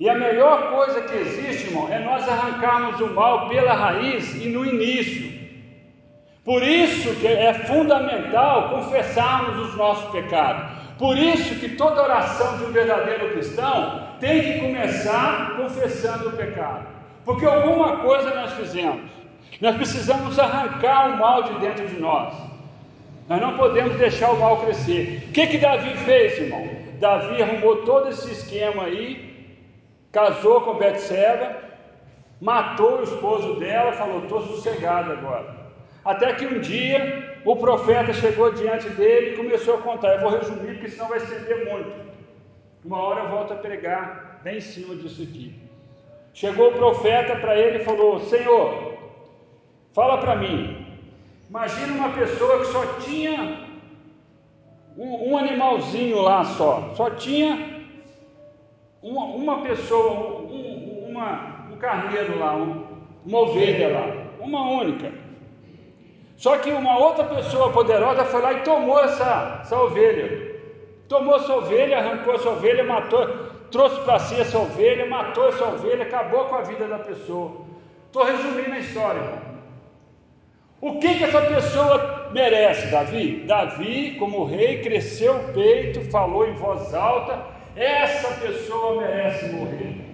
E 0.00 0.08
a 0.08 0.14
melhor 0.14 0.70
coisa 0.70 1.02
que 1.02 1.16
existe, 1.16 1.68
irmão, 1.68 1.88
é 1.92 1.98
nós 2.00 2.28
arrancarmos 2.28 3.00
o 3.00 3.14
mal 3.14 3.48
pela 3.48 3.74
raiz 3.74 4.34
e 4.42 4.48
no 4.48 4.64
início. 4.64 5.38
Por 6.44 6.62
isso 6.62 7.14
que 7.16 7.26
é 7.26 7.52
fundamental 7.52 8.70
confessarmos 8.70 9.68
os 9.68 9.76
nossos 9.76 10.10
pecados. 10.10 10.77
Por 10.98 11.16
isso 11.16 11.54
que 11.60 11.76
toda 11.76 12.02
oração 12.02 12.58
de 12.58 12.64
um 12.64 12.72
verdadeiro 12.72 13.30
cristão 13.30 14.08
tem 14.18 14.42
que 14.42 14.60
começar 14.60 15.56
confessando 15.56 16.30
o 16.30 16.32
pecado. 16.32 16.86
Porque 17.24 17.46
alguma 17.46 17.98
coisa 17.98 18.34
nós 18.34 18.52
fizemos. 18.54 19.08
Nós 19.60 19.76
precisamos 19.76 20.38
arrancar 20.38 21.10
o 21.10 21.18
mal 21.18 21.42
de 21.44 21.54
dentro 21.60 21.86
de 21.86 22.00
nós. 22.00 22.34
Nós 23.28 23.40
não 23.40 23.56
podemos 23.56 23.96
deixar 23.96 24.30
o 24.30 24.40
mal 24.40 24.56
crescer. 24.58 25.24
O 25.28 25.32
que 25.32 25.46
que 25.46 25.58
Davi 25.58 25.96
fez, 25.98 26.38
irmão? 26.38 26.68
Davi 26.98 27.42
arrumou 27.42 27.76
todo 27.84 28.08
esse 28.08 28.30
esquema 28.32 28.84
aí, 28.84 29.56
casou 30.10 30.62
com 30.62 30.74
Betseba, 30.74 31.56
matou 32.40 32.98
o 32.98 33.02
esposo 33.04 33.54
dela, 33.60 33.92
falou: 33.92 34.22
"Estou 34.22 34.42
sossegado 34.42 35.12
agora". 35.12 35.67
Até 36.04 36.32
que 36.34 36.46
um 36.46 36.60
dia 36.60 37.40
o 37.44 37.56
profeta 37.56 38.12
chegou 38.12 38.52
diante 38.52 38.88
dele 38.90 39.32
e 39.32 39.36
começou 39.36 39.74
a 39.74 39.82
contar. 39.82 40.14
Eu 40.14 40.20
vou 40.20 40.38
resumir, 40.38 40.74
porque 40.74 40.88
senão 40.88 41.08
vai 41.08 41.18
estender 41.18 41.70
muito. 41.70 42.08
Uma 42.84 42.98
hora 42.98 43.24
eu 43.24 43.28
volto 43.28 43.52
a 43.52 43.56
pregar 43.56 44.40
bem 44.42 44.58
em 44.58 44.60
cima 44.60 44.94
disso 44.94 45.22
aqui. 45.22 45.54
Chegou 46.32 46.68
o 46.70 46.74
profeta 46.74 47.36
para 47.36 47.56
ele 47.58 47.78
e 47.78 47.84
falou: 47.84 48.20
Senhor, 48.20 48.94
fala 49.92 50.18
para 50.18 50.36
mim. 50.36 50.86
Imagina 51.48 51.92
uma 51.94 52.10
pessoa 52.10 52.60
que 52.60 52.66
só 52.66 52.84
tinha 53.00 53.66
um, 54.96 55.30
um 55.30 55.38
animalzinho 55.38 56.20
lá 56.20 56.44
só, 56.44 56.92
só 56.94 57.10
tinha 57.10 57.78
uma, 59.02 59.24
uma 59.24 59.62
pessoa, 59.62 60.42
um, 60.42 61.06
uma, 61.08 61.68
um 61.72 61.76
carneiro 61.76 62.38
lá, 62.38 62.56
um, 62.56 62.84
uma 63.24 63.38
ovelha 63.40 63.88
lá, 63.88 64.26
uma 64.40 64.70
única. 64.70 65.12
Só 66.38 66.56
que 66.58 66.70
uma 66.70 66.96
outra 66.96 67.24
pessoa 67.24 67.72
poderosa 67.72 68.24
foi 68.24 68.40
lá 68.40 68.52
e 68.52 68.60
tomou 68.62 69.02
essa, 69.02 69.58
essa 69.60 69.76
ovelha. 69.76 70.56
Tomou 71.08 71.34
essa 71.34 71.52
ovelha, 71.52 71.98
arrancou 71.98 72.32
essa 72.32 72.50
ovelha, 72.50 72.84
matou, 72.84 73.26
trouxe 73.72 74.00
para 74.02 74.20
si 74.20 74.40
essa 74.40 74.56
ovelha, 74.56 75.04
matou 75.06 75.48
essa 75.48 75.64
ovelha, 75.64 76.04
acabou 76.04 76.44
com 76.44 76.54
a 76.54 76.62
vida 76.62 76.86
da 76.86 77.00
pessoa. 77.00 77.62
Estou 78.06 78.22
resumindo 78.22 78.72
a 78.72 78.78
história. 78.78 79.20
O 80.80 81.00
que, 81.00 81.18
que 81.18 81.24
essa 81.24 81.42
pessoa 81.42 82.30
merece, 82.32 82.86
Davi? 82.86 83.42
Davi, 83.44 84.14
como 84.16 84.44
rei, 84.44 84.80
cresceu 84.80 85.34
o 85.34 85.52
peito, 85.52 86.08
falou 86.08 86.48
em 86.48 86.54
voz 86.54 86.94
alta: 86.94 87.36
essa 87.74 88.32
pessoa 88.34 89.00
merece 89.00 89.46
morrer. 89.46 90.04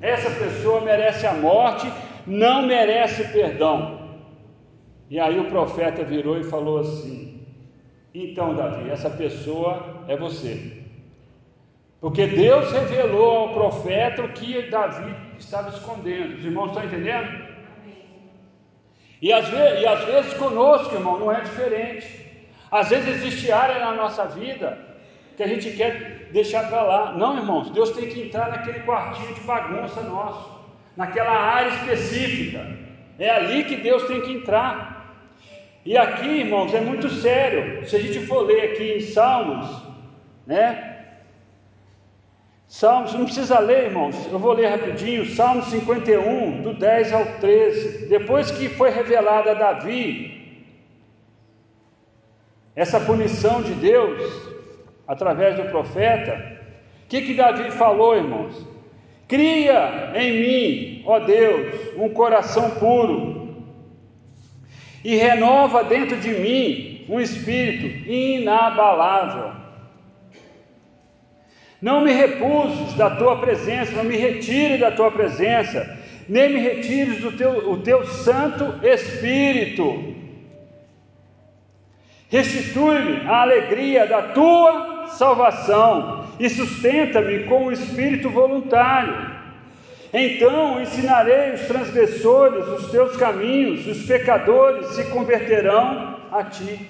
Essa 0.00 0.30
pessoa 0.30 0.80
merece 0.80 1.26
a 1.26 1.32
morte, 1.32 1.92
não 2.24 2.62
merece 2.62 3.24
perdão. 3.32 4.03
E 5.10 5.20
aí 5.20 5.38
o 5.38 5.50
profeta 5.50 6.02
virou 6.04 6.38
e 6.38 6.44
falou 6.44 6.78
assim: 6.78 7.46
Então, 8.14 8.54
Davi, 8.54 8.90
essa 8.90 9.10
pessoa 9.10 10.04
é 10.08 10.16
você. 10.16 10.84
Porque 12.00 12.26
Deus 12.26 12.70
revelou 12.70 13.36
ao 13.36 13.54
profeta 13.54 14.22
o 14.22 14.28
que 14.28 14.62
Davi 14.68 15.14
estava 15.38 15.70
escondendo. 15.70 16.36
Os 16.36 16.44
irmãos 16.44 16.68
estão 16.68 16.84
entendendo? 16.84 17.44
E 19.22 19.32
às, 19.32 19.48
vezes, 19.48 19.80
e 19.80 19.86
às 19.86 20.04
vezes 20.04 20.34
conosco, 20.34 20.94
irmão, 20.94 21.18
não 21.18 21.32
é 21.32 21.40
diferente. 21.40 22.06
Às 22.70 22.90
vezes 22.90 23.08
existe 23.16 23.50
área 23.50 23.78
na 23.78 23.94
nossa 23.94 24.26
vida 24.26 24.76
que 25.36 25.42
a 25.42 25.46
gente 25.46 25.70
quer 25.70 26.28
deixar 26.30 26.68
para 26.68 26.82
lá. 26.82 27.12
Não, 27.12 27.36
irmãos, 27.36 27.70
Deus 27.70 27.90
tem 27.92 28.08
que 28.08 28.20
entrar 28.20 28.50
naquele 28.50 28.80
quartinho 28.80 29.32
de 29.34 29.40
bagunça 29.40 30.02
nosso, 30.02 30.60
naquela 30.96 31.32
área 31.32 31.70
específica. 31.70 32.66
É 33.18 33.30
ali 33.30 33.64
que 33.64 33.76
Deus 33.76 34.02
tem 34.04 34.20
que 34.20 34.32
entrar. 34.32 34.93
E 35.84 35.98
aqui, 35.98 36.26
irmãos, 36.26 36.72
é 36.72 36.80
muito 36.80 37.08
sério. 37.10 37.86
Se 37.86 37.96
a 37.96 38.00
gente 38.00 38.20
for 38.26 38.40
ler 38.40 38.72
aqui 38.72 38.94
em 38.94 39.00
Salmos, 39.00 39.82
né? 40.46 40.92
Salmos, 42.66 43.12
não 43.12 43.26
precisa 43.26 43.58
ler, 43.58 43.84
irmãos, 43.84 44.26
eu 44.32 44.38
vou 44.38 44.54
ler 44.54 44.68
rapidinho. 44.68 45.26
Salmos 45.26 45.66
51, 45.66 46.62
do 46.62 46.72
10 46.72 47.12
ao 47.12 47.26
13. 47.38 48.06
Depois 48.08 48.50
que 48.50 48.68
foi 48.68 48.90
revelada 48.90 49.50
a 49.50 49.54
Davi 49.54 50.42
essa 52.74 52.98
punição 52.98 53.62
de 53.62 53.72
Deus 53.74 54.50
através 55.06 55.54
do 55.54 55.64
profeta, 55.70 56.58
o 57.04 57.08
que, 57.08 57.22
que 57.22 57.34
Davi 57.34 57.70
falou, 57.70 58.16
irmãos? 58.16 58.66
Cria 59.28 60.12
em 60.16 60.32
mim, 60.40 61.04
ó 61.06 61.20
Deus, 61.20 61.94
um 61.96 62.08
coração 62.08 62.70
puro 62.70 63.33
e 65.04 65.16
renova 65.16 65.84
dentro 65.84 66.16
de 66.16 66.30
mim 66.30 67.04
um 67.08 67.20
espírito 67.20 68.08
inabalável. 68.10 69.52
Não 71.80 72.00
me 72.00 72.12
repuses 72.12 72.94
da 72.94 73.10
tua 73.10 73.38
presença, 73.38 73.92
não 73.92 74.04
me 74.04 74.16
retire 74.16 74.78
da 74.78 74.90
tua 74.90 75.10
presença, 75.10 75.98
nem 76.26 76.54
me 76.54 76.60
retires 76.60 77.20
do 77.20 77.32
teu, 77.32 77.70
o 77.70 77.82
teu 77.82 78.06
Santo 78.06 78.80
Espírito. 78.82 80.14
Restitui-me 82.30 83.28
a 83.28 83.42
alegria 83.42 84.06
da 84.06 84.22
tua 84.22 85.08
salvação 85.08 86.26
e 86.40 86.48
sustenta-me 86.48 87.44
com 87.44 87.66
o 87.66 87.72
espírito 87.72 88.30
voluntário. 88.30 89.34
Então 90.16 90.80
ensinarei 90.80 91.54
os 91.54 91.62
transgressores 91.62 92.64
os 92.68 92.88
teus 92.88 93.16
caminhos, 93.16 93.84
os 93.84 94.06
pecadores 94.06 94.86
se 94.90 95.06
converterão 95.06 96.20
a 96.30 96.44
ti. 96.44 96.88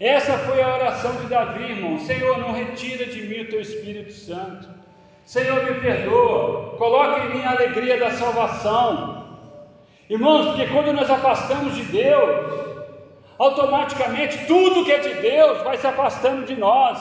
Essa 0.00 0.36
foi 0.38 0.60
a 0.60 0.74
oração 0.74 1.14
de 1.14 1.26
Davi, 1.28 1.62
irmão. 1.62 1.96
Senhor, 2.00 2.36
não 2.38 2.50
retira 2.50 3.06
de 3.06 3.22
mim 3.22 3.42
o 3.42 3.48
teu 3.48 3.60
Espírito 3.60 4.12
Santo. 4.12 4.68
Senhor, 5.24 5.62
me 5.62 5.80
perdoa. 5.80 6.76
Coloca 6.76 7.20
em 7.20 7.36
mim 7.36 7.44
a 7.44 7.52
alegria 7.52 8.00
da 8.00 8.10
salvação. 8.10 9.38
Irmãos, 10.10 10.46
porque 10.46 10.66
quando 10.66 10.92
nós 10.92 11.08
afastamos 11.08 11.76
de 11.76 11.84
Deus, 11.84 12.52
automaticamente 13.38 14.44
tudo 14.46 14.84
que 14.84 14.90
é 14.90 14.98
de 14.98 15.14
Deus 15.14 15.62
vai 15.62 15.76
se 15.76 15.86
afastando 15.86 16.44
de 16.44 16.56
nós. 16.56 16.98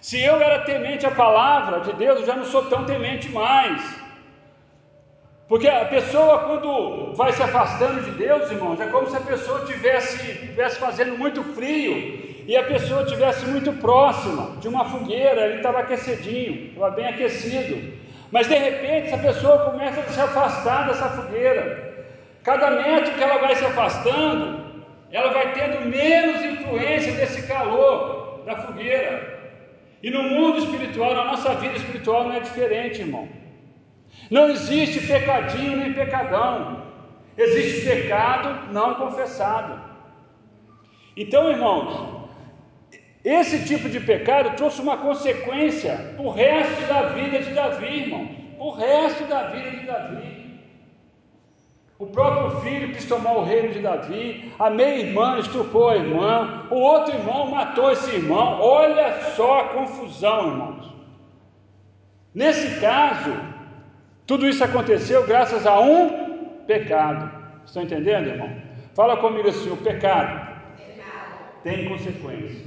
Se 0.00 0.18
eu 0.22 0.40
era 0.40 0.60
temente 0.60 1.04
à 1.04 1.10
palavra 1.10 1.80
de 1.80 1.92
Deus, 1.92 2.20
eu 2.20 2.26
já 2.26 2.34
não 2.34 2.46
sou 2.46 2.64
tão 2.64 2.86
temente 2.86 3.28
mais. 3.28 4.07
Porque 5.48 5.66
a 5.66 5.86
pessoa, 5.86 6.40
quando 6.40 7.14
vai 7.14 7.32
se 7.32 7.42
afastando 7.42 8.02
de 8.02 8.10
Deus, 8.10 8.50
irmãos, 8.50 8.78
é 8.80 8.86
como 8.86 9.08
se 9.08 9.16
a 9.16 9.20
pessoa 9.20 9.64
tivesse, 9.64 10.18
tivesse 10.40 10.78
fazendo 10.78 11.16
muito 11.16 11.42
frio 11.42 12.44
e 12.46 12.54
a 12.54 12.64
pessoa 12.64 13.06
tivesse 13.06 13.46
muito 13.46 13.72
próxima 13.72 14.56
de 14.60 14.68
uma 14.68 14.84
fogueira, 14.84 15.46
ele 15.46 15.56
estava 15.56 15.78
aquecidinho, 15.80 16.68
estava 16.68 16.90
bem 16.90 17.06
aquecido. 17.06 17.96
Mas 18.30 18.46
de 18.46 18.56
repente 18.56 19.06
essa 19.06 19.16
pessoa 19.16 19.70
começa 19.70 20.00
a 20.00 20.04
se 20.04 20.20
afastar 20.20 20.86
dessa 20.86 21.08
fogueira. 21.08 22.06
Cada 22.44 22.70
metro 22.70 23.14
que 23.14 23.22
ela 23.22 23.38
vai 23.38 23.56
se 23.56 23.64
afastando, 23.64 24.84
ela 25.10 25.32
vai 25.32 25.54
tendo 25.54 25.88
menos 25.88 26.44
influência 26.44 27.12
desse 27.12 27.46
calor 27.46 28.42
da 28.44 28.54
fogueira. 28.54 29.38
E 30.02 30.10
no 30.10 30.22
mundo 30.24 30.58
espiritual, 30.58 31.14
na 31.14 31.24
nossa 31.24 31.54
vida 31.54 31.74
espiritual, 31.74 32.24
não 32.24 32.34
é 32.34 32.40
diferente, 32.40 33.00
irmão. 33.00 33.26
Não 34.30 34.48
existe 34.50 35.06
pecadinho 35.06 35.78
nem 35.78 35.92
pecadão. 35.92 36.82
Existe 37.36 37.86
pecado 37.86 38.72
não 38.72 38.94
confessado. 38.94 39.80
Então, 41.16 41.50
irmãos, 41.50 42.28
esse 43.24 43.64
tipo 43.64 43.88
de 43.88 44.00
pecado 44.00 44.56
trouxe 44.56 44.80
uma 44.80 44.96
consequência 44.96 46.14
para 46.16 46.24
o 46.24 46.30
resto 46.30 46.86
da 46.86 47.02
vida 47.08 47.40
de 47.40 47.52
Davi, 47.52 47.86
irmãos. 47.86 48.28
O 48.58 48.70
resto 48.70 49.24
da 49.24 49.44
vida 49.48 49.70
de 49.70 49.86
Davi. 49.86 50.48
O 51.98 52.06
próprio 52.06 52.60
filho 52.60 52.92
quis 52.92 53.06
tomar 53.06 53.32
o 53.32 53.42
reino 53.42 53.72
de 53.72 53.80
Davi, 53.80 54.52
a 54.56 54.70
meia-irmã 54.70 55.40
estrupou 55.40 55.88
a 55.88 55.96
irmã, 55.96 56.68
o 56.70 56.76
outro 56.76 57.12
irmão 57.12 57.50
matou 57.50 57.90
esse 57.90 58.14
irmão. 58.14 58.60
Olha 58.60 59.20
só 59.34 59.60
a 59.60 59.68
confusão, 59.70 60.46
irmãos. 60.48 60.92
Nesse 62.32 62.80
caso, 62.80 63.34
tudo 64.28 64.46
isso 64.46 64.62
aconteceu 64.62 65.26
graças 65.26 65.66
a 65.66 65.80
um 65.80 66.10
pecado. 66.66 67.32
Estão 67.64 67.82
entendendo, 67.82 68.28
irmão? 68.28 68.50
Fala 68.94 69.16
comigo 69.16 69.48
assim: 69.48 69.70
o 69.70 69.76
pecado, 69.78 70.54
pecado. 70.76 71.62
tem 71.64 71.88
consequências. 71.88 72.62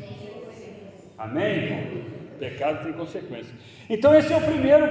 Amém, 1.20 1.54
irmão? 1.66 2.02
O 2.34 2.40
pecado 2.40 2.84
tem 2.84 2.94
consequências. 2.94 3.54
Então, 3.88 4.16
esse 4.16 4.34
é 4.34 4.38
o 4.38 4.42
primeiro, 4.42 4.88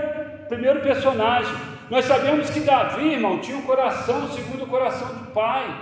primeiro 0.49 0.81
personagem. 0.81 1.53
Nós 1.91 2.05
sabemos 2.05 2.49
que 2.51 2.61
Davi, 2.61 3.15
irmão, 3.15 3.41
tinha 3.41 3.57
um 3.57 3.63
coração 3.63 4.29
segundo 4.29 4.63
o 4.63 4.69
coração 4.69 5.09
do 5.09 5.33
pai. 5.33 5.77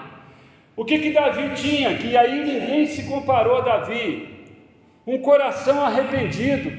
O 0.75 0.87
que 0.87 0.99
que 1.01 1.13
Davi 1.13 1.51
tinha? 1.55 1.99
Que 1.99 2.17
aí 2.17 2.43
ninguém 2.47 2.87
se 2.87 3.03
comparou 3.03 3.59
a 3.59 3.61
Davi. 3.61 4.57
Um 5.07 5.19
coração 5.19 5.85
arrependido, 5.85 6.73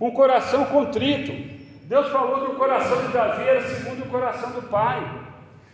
um 0.00 0.10
coração 0.10 0.64
contrito. 0.64 1.51
Deus 1.84 2.08
falou 2.08 2.46
que 2.46 2.52
o 2.52 2.54
coração 2.56 3.00
de 3.06 3.12
Davi 3.12 3.42
era 3.42 3.62
segundo 3.62 4.04
o 4.04 4.08
coração 4.08 4.50
do 4.50 4.62
pai. 4.62 5.02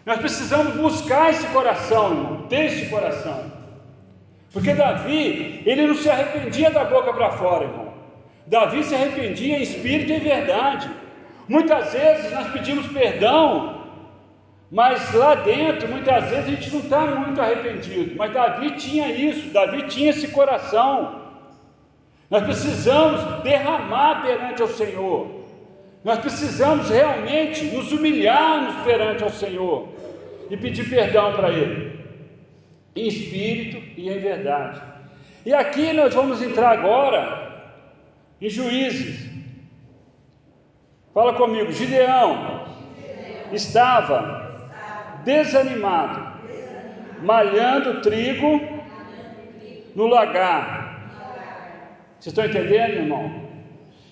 Nós 0.05 0.19
precisamos 0.19 0.75
buscar 0.75 1.31
esse 1.31 1.47
coração, 1.49 2.11
irmão, 2.13 2.43
ter 2.49 2.65
esse 2.67 2.87
coração. 2.87 3.53
Porque 4.53 4.73
Davi, 4.73 5.63
ele 5.67 5.87
não 5.87 5.95
se 5.95 6.09
arrependia 6.09 6.71
da 6.71 6.85
boca 6.85 7.13
para 7.13 7.33
fora, 7.33 7.65
irmão. 7.65 7.93
Davi 8.47 8.83
se 8.83 8.95
arrependia 8.95 9.59
em 9.59 9.63
espírito 9.63 10.11
e 10.11 10.17
em 10.17 10.21
verdade. 10.21 10.91
Muitas 11.47 11.93
vezes 11.93 12.33
nós 12.33 12.51
pedimos 12.51 12.87
perdão, 12.87 13.85
mas 14.71 15.13
lá 15.15 15.35
dentro, 15.35 15.89
muitas 15.89 16.25
vezes 16.31 16.47
a 16.47 16.51
gente 16.51 16.71
não 16.71 16.81
está 16.81 17.01
muito 17.01 17.41
arrependido. 17.41 18.17
Mas 18.17 18.33
Davi 18.33 18.73
tinha 18.73 19.09
isso, 19.11 19.51
Davi 19.51 19.83
tinha 19.89 20.11
esse 20.11 20.29
coração. 20.29 21.23
Nós 22.31 22.43
precisamos 22.43 23.43
derramar 23.43 24.23
perante 24.23 24.63
o 24.63 24.69
Senhor. 24.69 25.38
Nós 26.05 26.19
precisamos 26.19 26.89
realmente 26.89 27.65
nos 27.67 27.93
humilharmos 27.93 28.85
perante 28.85 29.25
o 29.25 29.31
Senhor 29.31 29.89
e 30.49 30.57
pedir 30.57 30.89
perdão 30.89 31.33
para 31.35 31.51
Ele, 31.51 32.01
em 32.95 33.07
espírito 33.07 33.83
e 33.97 34.09
em 34.09 34.19
verdade. 34.19 34.81
E 35.45 35.53
aqui 35.53 35.93
nós 35.93 36.15
vamos 36.15 36.43
entrar 36.43 36.71
agora 36.71 37.49
em 38.41 38.49
Juízes, 38.49 39.29
Fala 41.19 41.35
comigo, 41.35 41.73
Gideão 41.73 42.65
estava 43.53 44.71
desanimado, 45.25 46.39
malhando 47.23 48.01
trigo 48.03 48.61
no 49.97 50.07
lagar. 50.07 51.11
Vocês 52.21 52.27
estão 52.27 52.45
entendendo, 52.45 52.99
irmão? 52.99 53.49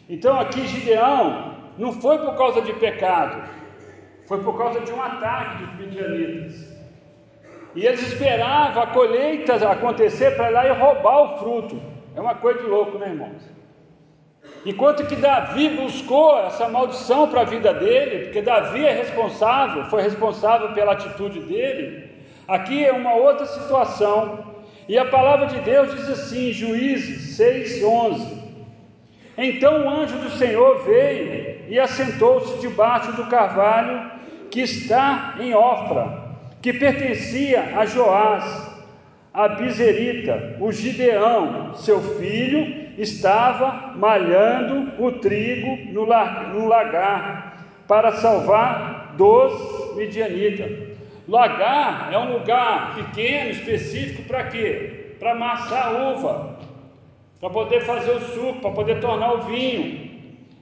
Então 0.08 0.40
aqui 0.40 0.66
Gideão 0.66 1.55
não 1.78 1.92
foi 1.92 2.18
por 2.18 2.36
causa 2.36 2.62
de 2.62 2.72
pecado, 2.74 3.42
foi 4.26 4.42
por 4.42 4.56
causa 4.56 4.80
de 4.80 4.92
um 4.92 5.02
ataque 5.02 5.64
dos 5.64 5.74
midianitas. 5.78 6.76
E 7.74 7.84
eles 7.84 8.00
esperavam 8.00 8.82
a 8.82 8.86
colheita 8.86 9.54
acontecer 9.70 10.34
para 10.34 10.48
lá 10.48 10.66
e 10.66 10.72
roubar 10.72 11.20
o 11.20 11.38
fruto. 11.38 11.80
É 12.14 12.20
uma 12.20 12.34
coisa 12.34 12.62
de 12.62 12.66
louco, 12.66 12.98
né, 12.98 13.08
irmãos? 13.08 13.56
Enquanto 14.64 15.06
que 15.06 15.14
Davi 15.14 15.68
buscou 15.68 16.38
essa 16.40 16.68
maldição 16.68 17.28
para 17.28 17.42
a 17.42 17.44
vida 17.44 17.74
dele, 17.74 18.24
porque 18.24 18.40
Davi 18.40 18.84
é 18.84 18.92
responsável, 18.92 19.84
foi 19.84 20.02
responsável 20.02 20.72
pela 20.72 20.92
atitude 20.92 21.40
dele, 21.40 22.10
aqui 22.48 22.84
é 22.84 22.92
uma 22.92 23.14
outra 23.14 23.44
situação. 23.46 24.56
E 24.88 24.98
a 24.98 25.04
palavra 25.04 25.46
de 25.46 25.60
Deus 25.60 25.94
diz 25.94 26.08
assim, 26.08 26.52
Juízes 26.52 27.38
6:11. 27.38 28.42
Então 29.36 29.84
o 29.84 29.90
anjo 29.90 30.16
do 30.18 30.30
Senhor 30.30 30.82
veio 30.82 31.45
e 31.68 31.78
assentou-se 31.78 32.60
debaixo 32.60 33.12
do 33.12 33.26
carvalho 33.26 34.10
que 34.50 34.60
está 34.60 35.36
em 35.40 35.54
Ofra, 35.54 36.26
que 36.62 36.72
pertencia 36.72 37.78
a 37.78 37.84
Joás, 37.84 38.76
a 39.32 39.48
Bizerita, 39.48 40.56
o 40.60 40.72
Gideão, 40.72 41.74
seu 41.74 42.00
filho, 42.18 42.86
estava 42.96 43.92
malhando 43.94 45.02
o 45.02 45.12
trigo 45.12 45.92
no 45.92 46.04
lagar 46.66 47.66
para 47.86 48.12
salvar 48.12 49.14
dos 49.16 49.94
midianitas. 49.96 50.86
Lagar 51.28 52.10
é 52.12 52.18
um 52.18 52.32
lugar 52.32 52.94
pequeno, 52.94 53.50
específico 53.50 54.22
para 54.22 54.44
quê? 54.44 55.16
Para 55.18 55.32
amassar 55.32 56.14
uva, 56.14 56.56
para 57.40 57.50
poder 57.50 57.80
fazer 57.80 58.12
o 58.12 58.20
suco, 58.20 58.60
para 58.60 58.70
poder 58.70 59.00
tornar 59.00 59.34
o 59.34 59.42
vinho. 59.42 60.05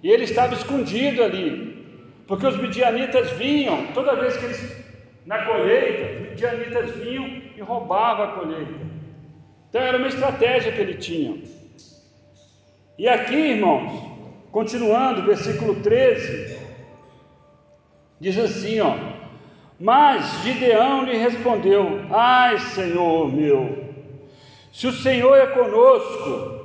E 0.04 0.10
ele 0.10 0.24
estava 0.24 0.52
escondido 0.52 1.24
ali, 1.24 2.22
porque 2.26 2.46
os 2.46 2.58
midianitas 2.58 3.30
vinham, 3.30 3.86
toda 3.94 4.14
vez 4.14 4.36
que 4.36 4.44
eles, 4.44 4.84
na 5.24 5.46
colheita, 5.46 6.24
os 6.24 6.28
midianitas 6.28 6.90
vinham 6.96 7.24
e 7.56 7.62
roubavam 7.62 8.26
a 8.26 8.32
colheita. 8.32 8.74
Então 9.70 9.80
era 9.80 9.96
uma 9.96 10.06
estratégia 10.06 10.72
que 10.72 10.80
ele 10.82 10.98
tinha. 10.98 11.42
E 12.98 13.08
aqui, 13.08 13.34
irmãos, 13.34 13.90
continuando, 14.52 15.22
versículo 15.22 15.76
13, 15.76 16.58
diz 18.20 18.38
assim: 18.38 18.80
ó, 18.80 18.94
mas 19.80 20.42
Gideão 20.42 21.04
lhe 21.04 21.16
respondeu: 21.16 22.02
Ai, 22.10 22.58
Senhor 22.58 23.32
meu, 23.34 23.88
se 24.70 24.86
o 24.86 24.92
Senhor 24.92 25.34
é 25.34 25.46
conosco, 25.46 26.63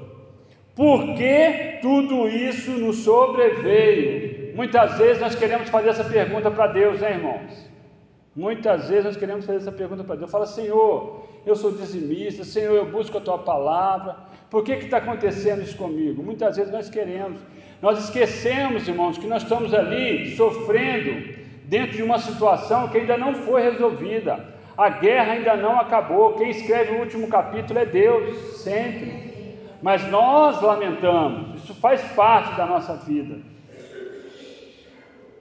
por 0.80 1.14
que 1.14 1.80
tudo 1.82 2.26
isso 2.30 2.72
nos 2.72 3.00
sobreveio? 3.04 4.56
Muitas 4.56 4.98
vezes 4.98 5.22
nós 5.22 5.36
queremos 5.36 5.68
fazer 5.68 5.90
essa 5.90 6.06
pergunta 6.06 6.50
para 6.50 6.68
Deus, 6.68 7.02
né, 7.02 7.16
irmãos? 7.16 7.70
Muitas 8.34 8.88
vezes 8.88 9.04
nós 9.04 9.18
queremos 9.18 9.46
fazer 9.46 9.58
essa 9.58 9.74
pergunta 9.74 10.06
para 10.06 10.16
Deus. 10.16 10.32
Fala, 10.32 10.46
Senhor, 10.46 11.28
eu 11.46 11.54
sou 11.54 11.74
dizimista, 11.74 12.46
Senhor, 12.46 12.74
eu 12.78 12.86
busco 12.86 13.18
a 13.18 13.20
tua 13.20 13.40
palavra, 13.40 14.16
por 14.50 14.64
que 14.64 14.72
está 14.72 15.00
acontecendo 15.00 15.64
isso 15.64 15.76
comigo? 15.76 16.24
Muitas 16.24 16.56
vezes 16.56 16.72
nós 16.72 16.90
queremos, 16.90 17.42
nós 17.82 18.02
esquecemos, 18.06 18.88
irmãos, 18.88 19.18
que 19.18 19.28
nós 19.28 19.44
estamos 19.44 19.74
ali 19.74 20.34
sofrendo 20.38 21.36
dentro 21.66 21.98
de 21.98 22.04
uma 22.04 22.20
situação 22.20 22.88
que 22.88 23.00
ainda 23.00 23.18
não 23.18 23.34
foi 23.34 23.62
resolvida, 23.64 24.46
a 24.78 24.88
guerra 24.88 25.34
ainda 25.34 25.58
não 25.58 25.78
acabou. 25.78 26.36
Quem 26.36 26.50
escreve 26.52 26.94
o 26.94 27.00
último 27.00 27.28
capítulo 27.28 27.80
é 27.80 27.86
Deus, 27.86 28.62
sempre. 28.64 29.19
Mas 29.82 30.06
nós 30.10 30.62
lamentamos, 30.62 31.64
isso 31.64 31.74
faz 31.76 32.02
parte 32.12 32.56
da 32.56 32.66
nossa 32.66 32.96
vida. 32.98 33.38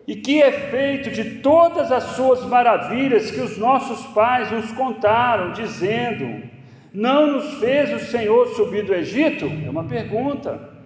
E 0.07 0.16
que 0.16 0.40
é 0.40 0.51
feito 0.51 1.11
de 1.11 1.40
todas 1.40 1.92
as 1.92 2.03
suas 2.16 2.42
maravilhas 2.44 3.31
que 3.31 3.40
os 3.40 3.59
nossos 3.59 4.07
pais 4.14 4.51
nos 4.51 4.72
contaram, 4.72 5.53
dizendo: 5.53 6.48
não 6.94 7.27
nos 7.33 7.55
fez 7.55 7.92
o 7.92 8.07
Senhor 8.07 8.48
subir 8.55 8.85
do 8.85 8.94
Egito? 8.94 9.44
É 9.66 9.68
uma 9.68 9.85
pergunta. 9.85 10.77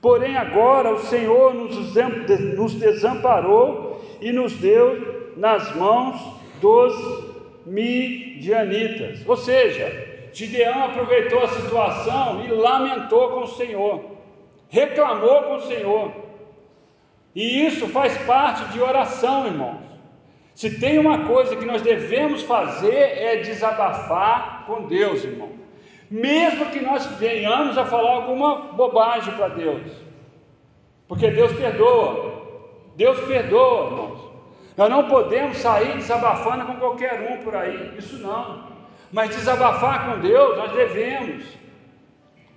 Porém, 0.00 0.36
agora 0.36 0.94
o 0.94 1.00
Senhor 1.00 1.52
nos 1.54 2.74
desamparou 2.74 4.00
e 4.20 4.30
nos 4.30 4.52
deu 4.54 5.32
nas 5.36 5.74
mãos 5.74 6.16
dos 6.60 6.94
midianitas. 7.66 9.24
Ou 9.26 9.36
seja, 9.36 10.07
Gideão 10.38 10.84
aproveitou 10.84 11.42
a 11.42 11.48
situação 11.48 12.44
e 12.44 12.48
lamentou 12.52 13.30
com 13.30 13.40
o 13.40 13.48
Senhor, 13.48 14.04
reclamou 14.68 15.42
com 15.42 15.56
o 15.56 15.62
Senhor. 15.62 16.12
E 17.34 17.66
isso 17.66 17.88
faz 17.88 18.16
parte 18.18 18.64
de 18.66 18.80
oração, 18.80 19.46
irmãos. 19.46 19.82
Se 20.54 20.78
tem 20.78 20.96
uma 20.96 21.26
coisa 21.26 21.56
que 21.56 21.64
nós 21.64 21.82
devemos 21.82 22.42
fazer 22.42 22.94
é 22.94 23.38
desabafar 23.38 24.64
com 24.64 24.86
Deus, 24.86 25.24
irmão. 25.24 25.50
Mesmo 26.08 26.66
que 26.66 26.78
nós 26.78 27.04
venhamos 27.18 27.76
a 27.76 27.84
falar 27.84 28.12
alguma 28.12 28.72
bobagem 28.74 29.34
para 29.34 29.48
Deus, 29.48 29.90
porque 31.08 31.32
Deus 31.32 31.52
perdoa. 31.52 32.46
Deus 32.94 33.18
perdoa, 33.26 33.86
irmãos. 33.86 34.20
Nós 34.76 34.88
não 34.88 35.08
podemos 35.08 35.56
sair 35.56 35.96
desabafando 35.96 36.64
com 36.64 36.76
qualquer 36.76 37.28
um 37.28 37.42
por 37.42 37.56
aí, 37.56 37.94
isso 37.98 38.18
não. 38.18 38.67
Mas 39.12 39.30
desabafar 39.30 40.06
com 40.06 40.20
Deus 40.20 40.56
nós 40.56 40.72
devemos. 40.72 41.44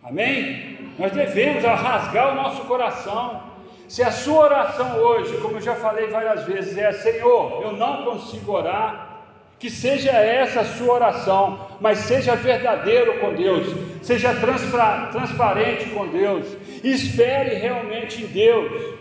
Amém? 0.03 0.93
Nós 0.97 1.11
devemos 1.11 1.63
rasgar 1.63 2.33
o 2.33 2.35
nosso 2.35 2.63
coração. 2.65 3.51
Se 3.87 4.01
a 4.01 4.11
sua 4.11 4.45
oração 4.45 4.97
hoje, 4.97 5.37
como 5.37 5.57
eu 5.57 5.61
já 5.61 5.75
falei 5.75 6.07
várias 6.07 6.45
vezes, 6.45 6.77
é 6.77 6.91
Senhor, 6.93 7.61
eu 7.61 7.73
não 7.73 8.05
consigo 8.05 8.53
orar, 8.53 9.11
que 9.59 9.69
seja 9.69 10.11
essa 10.11 10.61
a 10.61 10.65
sua 10.65 10.93
oração, 10.93 11.67
mas 11.79 11.99
seja 11.99 12.35
verdadeiro 12.35 13.19
com 13.19 13.33
Deus, 13.33 13.67
seja 14.01 14.33
transparente 14.33 15.89
com 15.89 16.07
Deus, 16.07 16.47
espere 16.83 17.55
realmente 17.55 18.23
em 18.23 18.27
Deus, 18.27 18.97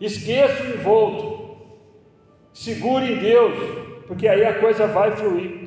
esqueça 0.00 0.62
o 0.62 0.74
envolto, 0.74 1.56
segure 2.52 3.10
em 3.10 3.16
Deus, 3.16 3.54
porque 4.06 4.28
aí 4.28 4.44
a 4.44 4.60
coisa 4.60 4.86
vai 4.86 5.10
fluir. 5.12 5.61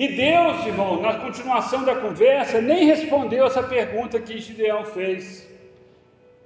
E 0.00 0.08
Deus, 0.08 0.64
irmão, 0.64 0.98
na 1.02 1.12
continuação 1.12 1.84
da 1.84 1.94
conversa, 1.94 2.58
nem 2.58 2.86
respondeu 2.86 3.44
essa 3.44 3.62
pergunta 3.62 4.18
que 4.18 4.38
Gideão 4.38 4.82
fez. 4.82 5.46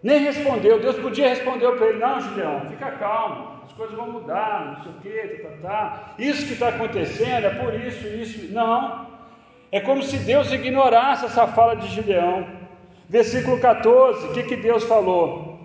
Nem 0.03 0.19
respondeu. 0.19 0.81
Deus 0.81 0.97
podia 0.97 1.29
responder 1.29 1.71
para 1.77 1.87
ele: 1.87 2.01
Não, 2.01 2.21
Gideão, 2.21 2.63
fica 2.69 2.91
calmo, 2.91 3.61
as 3.65 3.73
coisas 3.75 3.95
vão 3.95 4.11
mudar, 4.11 4.83
não 4.83 4.83
sei 4.83 4.93
o 4.93 5.29
que, 5.29 5.37
tá, 5.37 5.49
tá, 5.51 5.69
tá. 5.69 6.15
Isso 6.19 6.49
que 6.49 6.55
está 6.55 6.71
acontecendo 6.71 7.47
é 7.47 7.51
por 7.51 7.73
isso, 7.75 8.09
isso. 8.09 8.53
Não. 8.53 9.07
É 9.71 9.79
como 9.79 10.03
se 10.03 10.17
Deus 10.17 10.51
ignorasse 10.51 11.27
essa 11.27 11.47
fala 11.47 11.77
de 11.77 11.87
Gideão. 11.87 12.49
Versículo 13.09 13.61
14: 13.61 14.27
o 14.27 14.33
que, 14.33 14.43
que 14.43 14.57
Deus 14.57 14.83
falou? 14.83 15.61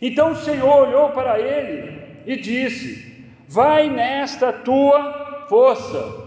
Então 0.00 0.32
o 0.32 0.36
Senhor 0.36 0.88
olhou 0.88 1.10
para 1.10 1.38
ele 1.38 2.22
e 2.24 2.38
disse: 2.38 3.22
Vai 3.46 3.90
nesta 3.90 4.50
tua 4.50 5.44
força 5.46 6.26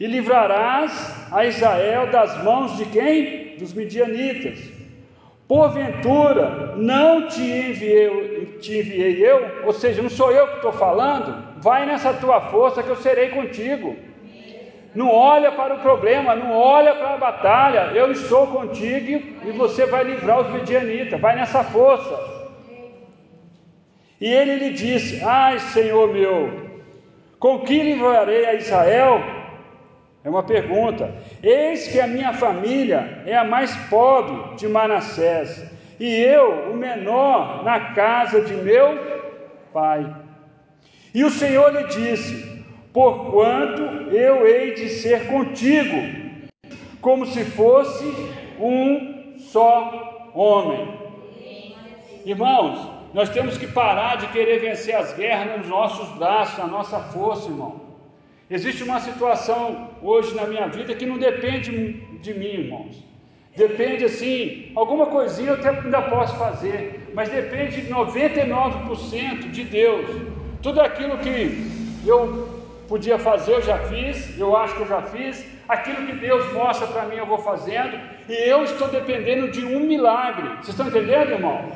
e 0.00 0.06
livrarás 0.06 1.28
a 1.30 1.44
Israel 1.44 2.06
das 2.10 2.42
mãos 2.42 2.78
de 2.78 2.86
quem? 2.86 3.56
Dos 3.58 3.74
midianitas. 3.74 4.58
Porventura 5.46 6.74
não 6.76 7.28
te 7.28 7.42
enviei, 7.42 8.58
te 8.62 8.78
enviei 8.78 9.26
eu, 9.26 9.66
ou 9.66 9.72
seja, 9.74 10.00
não 10.00 10.08
sou 10.08 10.30
eu 10.32 10.46
que 10.48 10.56
estou 10.56 10.72
falando, 10.72 11.60
vai 11.60 11.84
nessa 11.84 12.14
tua 12.14 12.40
força 12.40 12.82
que 12.82 12.88
eu 12.88 12.96
serei 12.96 13.28
contigo. 13.28 13.94
Não 14.94 15.12
olha 15.12 15.52
para 15.52 15.74
o 15.74 15.80
problema, 15.80 16.34
não 16.34 16.52
olha 16.56 16.94
para 16.94 17.14
a 17.14 17.18
batalha, 17.18 17.90
eu 17.94 18.10
estou 18.10 18.46
contigo 18.46 19.22
e 19.44 19.52
você 19.52 19.84
vai 19.84 20.02
livrar 20.02 20.40
os 20.40 20.50
midianitas, 20.50 21.20
vai 21.20 21.36
nessa 21.36 21.62
força. 21.62 22.18
E 24.20 24.26
ele 24.26 24.56
lhe 24.56 24.70
disse: 24.70 25.22
Ai, 25.22 25.58
Senhor 25.58 26.12
meu, 26.12 26.70
com 27.38 27.60
que 27.60 27.82
livrarei 27.82 28.46
a 28.46 28.54
Israel? 28.54 29.39
É 30.22 30.28
uma 30.28 30.42
pergunta. 30.42 31.14
Eis 31.42 31.88
que 31.88 32.00
a 32.00 32.06
minha 32.06 32.32
família 32.32 33.22
é 33.26 33.36
a 33.36 33.44
mais 33.44 33.74
pobre 33.88 34.56
de 34.56 34.68
Manassés, 34.68 35.64
e 35.98 36.06
eu, 36.06 36.70
o 36.70 36.76
menor, 36.76 37.64
na 37.64 37.92
casa 37.94 38.42
de 38.42 38.54
meu 38.54 38.98
pai. 39.72 40.14
E 41.14 41.24
o 41.24 41.30
Senhor 41.30 41.72
lhe 41.72 41.84
disse: 41.84 42.64
Porquanto 42.92 43.82
eu 44.14 44.46
hei 44.46 44.74
de 44.74 44.88
ser 44.88 45.26
contigo, 45.26 45.96
como 47.00 47.26
se 47.26 47.44
fosse 47.44 48.04
um 48.58 49.36
só 49.38 50.30
homem. 50.34 50.98
Irmãos, 52.24 52.90
nós 53.14 53.30
temos 53.30 53.56
que 53.56 53.66
parar 53.66 54.16
de 54.16 54.28
querer 54.28 54.60
vencer 54.60 54.94
as 54.94 55.12
guerras 55.14 55.58
nos 55.58 55.68
nossos 55.68 56.08
braços, 56.18 56.58
na 56.58 56.66
nossa 56.66 57.00
força, 57.00 57.48
irmão. 57.48 57.89
Existe 58.50 58.82
uma 58.82 58.98
situação 58.98 59.90
hoje 60.02 60.34
na 60.34 60.44
minha 60.44 60.66
vida 60.66 60.92
que 60.94 61.06
não 61.06 61.18
depende 61.18 61.92
de 62.20 62.34
mim, 62.34 62.46
irmãos. 62.46 63.04
Depende 63.56 64.04
assim, 64.04 64.72
alguma 64.74 65.06
coisinha 65.06 65.50
eu 65.50 65.54
até 65.54 65.68
ainda 65.68 66.02
posso 66.02 66.36
fazer, 66.36 67.10
mas 67.14 67.28
depende 67.28 67.82
de 67.82 67.92
99% 67.92 69.50
de 69.50 69.62
Deus. 69.62 70.06
Tudo 70.60 70.80
aquilo 70.80 71.18
que 71.18 71.64
eu 72.04 72.60
podia 72.88 73.20
fazer, 73.20 73.52
eu 73.52 73.62
já 73.62 73.78
fiz, 73.78 74.36
eu 74.36 74.56
acho 74.56 74.74
que 74.74 74.80
eu 74.80 74.88
já 74.88 75.02
fiz. 75.02 75.46
Aquilo 75.68 76.04
que 76.06 76.14
Deus 76.14 76.52
mostra 76.52 76.88
para 76.88 77.04
mim, 77.04 77.16
eu 77.16 77.26
vou 77.26 77.38
fazendo, 77.38 77.96
e 78.28 78.32
eu 78.32 78.64
estou 78.64 78.88
dependendo 78.88 79.48
de 79.52 79.64
um 79.64 79.80
milagre. 79.80 80.48
Vocês 80.56 80.70
estão 80.70 80.88
entendendo, 80.88 81.30
irmão? 81.30 81.70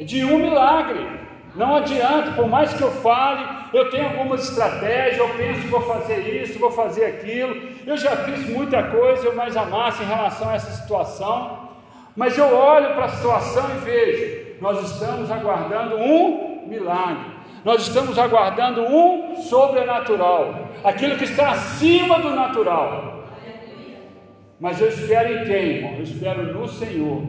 De 0.00 0.24
um 0.24 0.38
milagre. 0.38 1.25
Não 1.56 1.76
adianta, 1.76 2.32
por 2.32 2.48
mais 2.48 2.72
que 2.74 2.82
eu 2.82 2.90
fale, 2.90 3.42
eu 3.72 3.90
tenho 3.90 4.08
algumas 4.08 4.46
estratégias, 4.48 5.18
eu 5.18 5.28
penso 5.36 5.66
vou 5.68 5.80
fazer 5.80 6.42
isso, 6.42 6.58
vou 6.58 6.70
fazer 6.70 7.06
aquilo. 7.06 7.56
Eu 7.86 7.96
já 7.96 8.14
fiz 8.18 8.48
muita 8.50 8.82
coisa, 8.82 9.26
eu 9.26 9.34
mais 9.34 9.56
amasse 9.56 10.02
em 10.02 10.06
relação 10.06 10.50
a 10.50 10.54
essa 10.54 10.70
situação. 10.72 11.70
Mas 12.14 12.36
eu 12.36 12.54
olho 12.54 12.94
para 12.94 13.06
a 13.06 13.08
situação 13.08 13.64
e 13.74 13.84
vejo, 13.84 14.56
nós 14.60 14.90
estamos 14.90 15.30
aguardando 15.30 15.96
um 15.96 16.66
milagre. 16.66 17.36
Nós 17.64 17.82
estamos 17.82 18.18
aguardando 18.18 18.82
um 18.82 19.36
sobrenatural, 19.42 20.68
aquilo 20.84 21.16
que 21.16 21.24
está 21.24 21.50
acima 21.52 22.18
do 22.20 22.30
natural. 22.30 23.24
Mas 24.60 24.80
eu 24.80 24.88
espero 24.88 25.38
em 25.38 25.44
quem, 25.44 25.76
irmão? 25.76 25.94
Eu 25.96 26.02
espero 26.02 26.54
no 26.54 26.68
Senhor. 26.68 27.22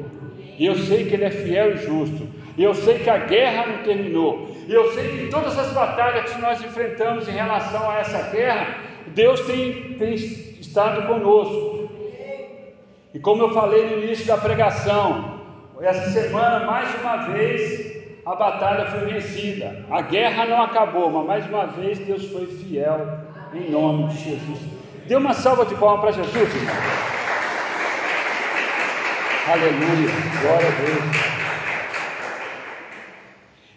E 0.58 0.66
eu 0.66 0.76
sei 0.76 1.06
que 1.06 1.14
Ele 1.14 1.26
é 1.26 1.32
fiel 1.32 1.74
e 1.74 1.78
justo. 1.78 2.28
E 2.58 2.64
eu 2.64 2.74
sei 2.74 2.98
que 3.00 3.10
a 3.10 3.18
guerra 3.18 3.68
não 3.68 3.84
terminou. 3.84 4.50
E 4.68 4.74
eu 4.74 4.92
sei 4.92 5.10
que 5.10 5.28
todas 5.28 5.58
as 5.58 5.72
batalhas 5.74 6.34
que 6.34 6.42
nós 6.42 6.62
enfrentamos 6.64 7.30
em 7.30 7.34
relação 7.34 7.90
a 7.90 8.00
essa 8.00 8.32
guerra, 8.32 8.78
Deus 9.08 9.42
tem, 9.42 9.94
tem 9.94 10.16
estado 10.16 11.06
conosco. 11.06 11.88
E 13.14 13.20
como 13.20 13.44
eu 13.44 13.54
falei 13.54 13.86
no 13.86 14.04
início 14.04 14.26
da 14.26 14.38
pregação, 14.38 15.40
essa 15.80 16.10
semana, 16.10 16.66
mais 16.66 16.90
uma 17.00 17.18
vez, 17.28 17.96
a 18.26 18.34
batalha 18.34 18.88
foi 18.88 19.06
vencida. 19.12 19.86
A 19.92 20.02
guerra 20.02 20.46
não 20.46 20.62
acabou, 20.64 21.12
mas 21.12 21.28
mais 21.28 21.48
uma 21.48 21.68
vez 21.68 22.00
Deus 22.00 22.26
foi 22.32 22.48
fiel 22.48 23.20
em 23.54 23.70
nome 23.70 24.08
de 24.08 24.18
Jesus. 24.18 24.60
Dê 25.06 25.16
uma 25.16 25.34
salva 25.34 25.64
de 25.66 25.76
palmas 25.76 26.02
para 26.02 26.24
Jesus, 26.24 26.56
irmão. 26.56 26.76
Aleluia, 29.48 30.12
glória 30.42 30.68
a 30.68 30.72
Deus. 30.72 31.37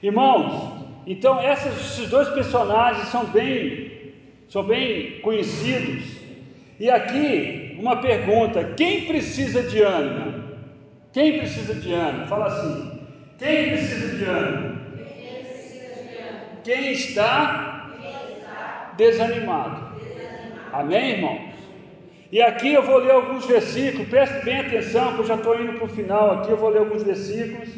Irmãos, 0.03 0.87
então 1.07 1.39
esses 1.43 2.09
dois 2.09 2.29
personagens 2.31 3.09
são 3.09 3.27
bem, 3.27 4.15
são 4.49 4.63
bem 4.63 5.21
conhecidos. 5.21 6.05
E 6.79 6.91
aqui 6.91 7.77
uma 7.79 7.97
pergunta: 7.97 8.65
quem 8.77 9.07
precisa 9.07 9.63
de 9.63 9.83
ânimo? 9.83 10.43
Quem 11.13 11.39
precisa 11.39 11.75
de 11.75 11.93
ânimo? 11.93 12.27
Fala 12.29 12.47
assim: 12.47 13.01
quem 13.39 13.71
precisa 13.71 14.17
de 14.17 14.25
ânimo? 14.25 14.81
Quem 16.65 16.93
está 16.93 17.91
desanimado. 18.97 19.91
Amém, 20.73 21.11
irmãos? 21.13 21.51
E 22.33 22.41
aqui 22.41 22.73
eu 22.73 22.83
vou 22.83 22.99
ler 22.99 23.11
alguns 23.11 23.45
versículos, 23.45 24.09
preste 24.09 24.45
bem 24.45 24.61
atenção, 24.61 25.15
que 25.15 25.21
eu 25.21 25.27
já 25.27 25.35
estou 25.35 25.61
indo 25.61 25.73
para 25.73 25.85
o 25.85 25.89
final 25.89 26.31
aqui, 26.31 26.51
eu 26.51 26.57
vou 26.57 26.69
ler 26.71 26.79
alguns 26.79 27.03
versículos 27.03 27.69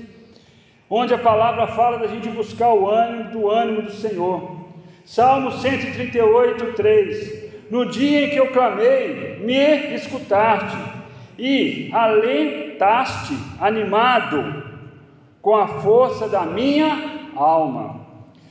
onde 0.95 1.15
a 1.15 1.19
palavra 1.19 1.67
fala 1.69 1.97
da 1.97 2.07
gente 2.07 2.29
buscar 2.29 2.69
o 2.69 2.87
ânimo 2.87 3.31
do 3.31 3.51
ânimo 3.51 3.81
do 3.81 3.93
Senhor. 3.93 4.61
Salmo 5.07 5.51
138, 5.51 6.75
3. 6.75 7.71
No 7.71 7.87
dia 7.87 8.27
em 8.27 8.29
que 8.29 8.37
eu 8.37 8.53
clamei, 8.53 9.39
me 9.43 9.95
escutaste 9.95 10.77
e 11.39 11.89
alentaste, 11.95 13.35
animado 13.59 14.65
com 15.41 15.57
a 15.57 15.67
força 15.67 16.29
da 16.29 16.43
minha 16.43 17.31
alma. 17.35 18.03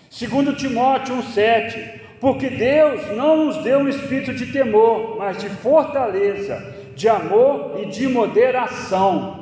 Segundo 0.10 0.56
Timóteo 0.56 1.17
1,7, 1.17 2.01
porque 2.19 2.49
Deus 2.49 3.15
não 3.15 3.45
nos 3.45 3.58
deu 3.58 3.82
um 3.82 3.88
espírito 3.88 4.34
de 4.34 4.47
temor, 4.47 5.17
mas 5.19 5.38
de 5.38 5.47
fortaleza, 5.47 6.75
de 6.95 7.08
amor 7.08 7.80
e 7.80 7.86
de 7.86 8.08
moderação. 8.08 9.40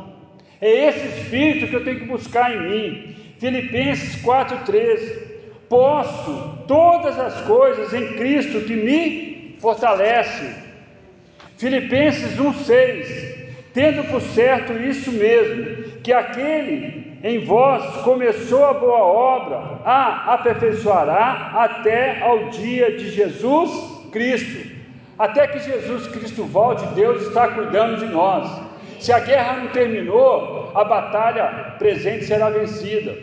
É 0.62 0.88
esse 0.88 1.20
espírito 1.20 1.68
que 1.68 1.76
eu 1.76 1.84
tenho 1.84 2.00
que 2.00 2.06
buscar 2.06 2.54
em 2.54 2.70
mim. 2.70 3.16
Filipenses 3.40 4.22
4,13. 4.24 5.30
Posso 5.70 6.66
todas 6.68 7.18
as 7.20 7.42
coisas 7.42 7.94
em 7.94 8.14
Cristo 8.14 8.62
que 8.62 8.76
me 8.76 9.56
fortalece. 9.60 10.54
Filipenses 11.58 12.38
1,6. 12.38 13.40
Tendo 13.74 14.04
por 14.10 14.22
certo 14.22 14.74
isso 14.74 15.12
mesmo, 15.12 16.00
que 16.02 16.12
aquele 16.12 17.20
em 17.24 17.46
vós 17.46 17.84
começou 18.04 18.66
a 18.66 18.74
boa 18.74 19.00
obra, 19.00 19.58
a 19.86 20.34
aperfeiçoará 20.34 21.52
até 21.54 22.22
ao 22.22 22.50
dia 22.50 22.98
de 22.98 23.12
Jesus 23.12 24.10
Cristo. 24.12 24.70
Até 25.18 25.48
que 25.48 25.60
Jesus 25.60 26.08
Cristo 26.08 26.46
volte, 26.46 26.86
Deus 26.96 27.28
está 27.28 27.50
cuidando 27.50 27.98
de 27.98 28.06
nós. 28.06 28.69
Se 29.00 29.14
a 29.14 29.20
guerra 29.20 29.58
não 29.62 29.68
terminou, 29.70 30.72
a 30.76 30.84
batalha 30.84 31.76
presente 31.80 32.26
será 32.26 32.50
vencida. 32.50 33.18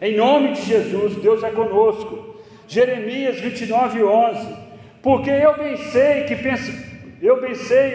Em 0.00 0.16
nome 0.16 0.52
de 0.52 0.62
Jesus, 0.62 1.16
Deus 1.16 1.42
é 1.42 1.50
conosco. 1.50 2.36
Jeremias 2.68 3.40
29, 3.40 4.04
11. 4.04 4.56
Porque 5.02 5.30
eu 5.30 5.56
bem 5.58 5.76
sei 5.76 6.24
que 6.24 6.36
eu 7.20 7.40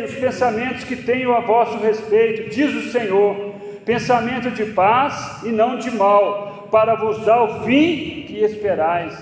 os 0.03 0.15
pensamentos 0.15 0.83
que 0.83 0.97
tenho 0.97 1.33
a 1.33 1.39
vosso 1.39 1.77
respeito, 1.77 2.49
diz 2.49 2.73
o 2.75 2.91
Senhor, 2.91 3.53
pensamento 3.85 4.51
de 4.51 4.65
paz 4.73 5.43
e 5.43 5.49
não 5.49 5.77
de 5.77 5.91
mal, 5.91 6.67
para 6.69 6.95
vos 6.95 7.23
dar 7.25 7.43
o 7.43 7.63
fim 7.63 8.25
que 8.27 8.39
esperais. 8.39 9.17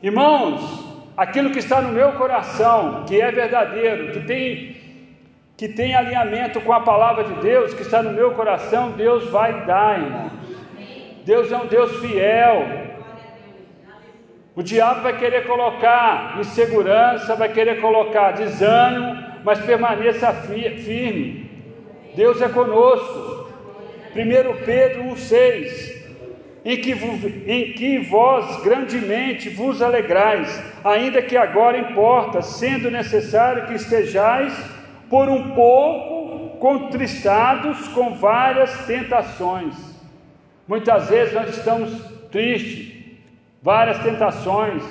Irmãos, 0.00 0.60
aquilo 1.16 1.50
que 1.50 1.58
está 1.58 1.80
no 1.80 1.92
meu 1.92 2.12
coração, 2.12 3.04
que 3.08 3.20
é 3.20 3.32
verdadeiro, 3.32 4.12
que 4.12 4.20
tem 4.20 4.81
que 5.62 5.68
tem 5.68 5.94
alinhamento 5.94 6.60
com 6.60 6.72
a 6.72 6.80
palavra 6.80 7.22
de 7.22 7.34
Deus, 7.34 7.72
que 7.72 7.82
está 7.82 8.02
no 8.02 8.10
meu 8.10 8.32
coração, 8.32 8.90
Deus 8.90 9.30
vai 9.30 9.64
dar, 9.64 9.96
irmãos. 9.96 10.32
Deus 11.24 11.52
é 11.52 11.56
um 11.56 11.66
Deus 11.66 12.00
fiel. 12.00 12.66
O 14.56 14.62
diabo 14.64 15.02
vai 15.02 15.16
querer 15.16 15.46
colocar 15.46 16.36
insegurança, 16.40 17.36
vai 17.36 17.48
querer 17.48 17.80
colocar 17.80 18.32
desânimo, 18.32 19.16
mas 19.44 19.60
permaneça 19.60 20.32
firme. 20.32 21.48
Deus 22.16 22.42
é 22.42 22.48
conosco. 22.48 23.48
1 24.16 24.64
Pedro 24.64 25.04
1,6 25.10 26.02
em 26.64 26.76
que, 26.76 26.90
em 27.46 27.72
que 27.74 27.98
vós 27.98 28.60
grandemente 28.64 29.48
vos 29.48 29.80
alegrais, 29.80 30.60
ainda 30.82 31.22
que 31.22 31.36
agora 31.36 31.78
importa, 31.78 32.42
sendo 32.42 32.90
necessário 32.90 33.66
que 33.66 33.74
estejais 33.74 34.71
por 35.12 35.28
um 35.28 35.50
pouco 35.50 36.56
contristados 36.56 37.86
com 37.88 38.14
várias 38.14 38.86
tentações. 38.86 39.74
Muitas 40.66 41.10
vezes 41.10 41.34
nós 41.34 41.50
estamos 41.50 42.02
tristes, 42.30 42.94
várias 43.62 43.98
tentações, 43.98 44.82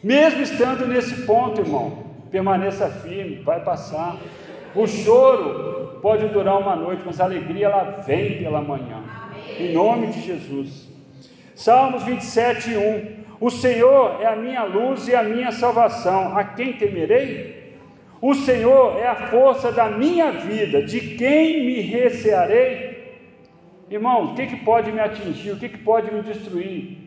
mesmo 0.00 0.42
estando 0.42 0.86
nesse 0.86 1.26
ponto, 1.26 1.60
irmão, 1.60 2.04
permaneça 2.30 2.88
firme, 2.88 3.42
vai 3.42 3.58
passar. 3.58 4.16
O 4.76 4.86
choro 4.86 5.98
pode 6.00 6.28
durar 6.28 6.60
uma 6.60 6.76
noite, 6.76 7.02
mas 7.04 7.20
a 7.20 7.24
alegria 7.24 7.66
ela 7.66 8.02
vem 8.06 8.38
pela 8.38 8.62
manhã. 8.62 9.02
Em 9.58 9.72
nome 9.72 10.06
de 10.12 10.20
Jesus. 10.20 10.88
Salmos 11.56 12.04
27, 12.04 12.76
1: 12.76 13.24
O 13.40 13.50
Senhor 13.50 14.22
é 14.22 14.26
a 14.26 14.36
minha 14.36 14.62
luz 14.62 15.08
e 15.08 15.16
a 15.16 15.24
minha 15.24 15.50
salvação, 15.50 16.38
a 16.38 16.44
quem 16.44 16.74
temerei? 16.74 17.57
O 18.20 18.34
Senhor 18.34 18.98
é 18.98 19.06
a 19.06 19.28
força 19.28 19.70
da 19.70 19.88
minha 19.88 20.32
vida, 20.32 20.82
de 20.82 21.00
quem 21.16 21.66
me 21.66 21.80
recearei? 21.80 22.98
Irmãos, 23.88 24.30
o 24.30 24.34
que, 24.34 24.46
que 24.46 24.56
pode 24.56 24.90
me 24.90 25.00
atingir? 25.00 25.52
O 25.52 25.56
que, 25.56 25.68
que 25.68 25.78
pode 25.78 26.12
me 26.12 26.22
destruir? 26.22 26.98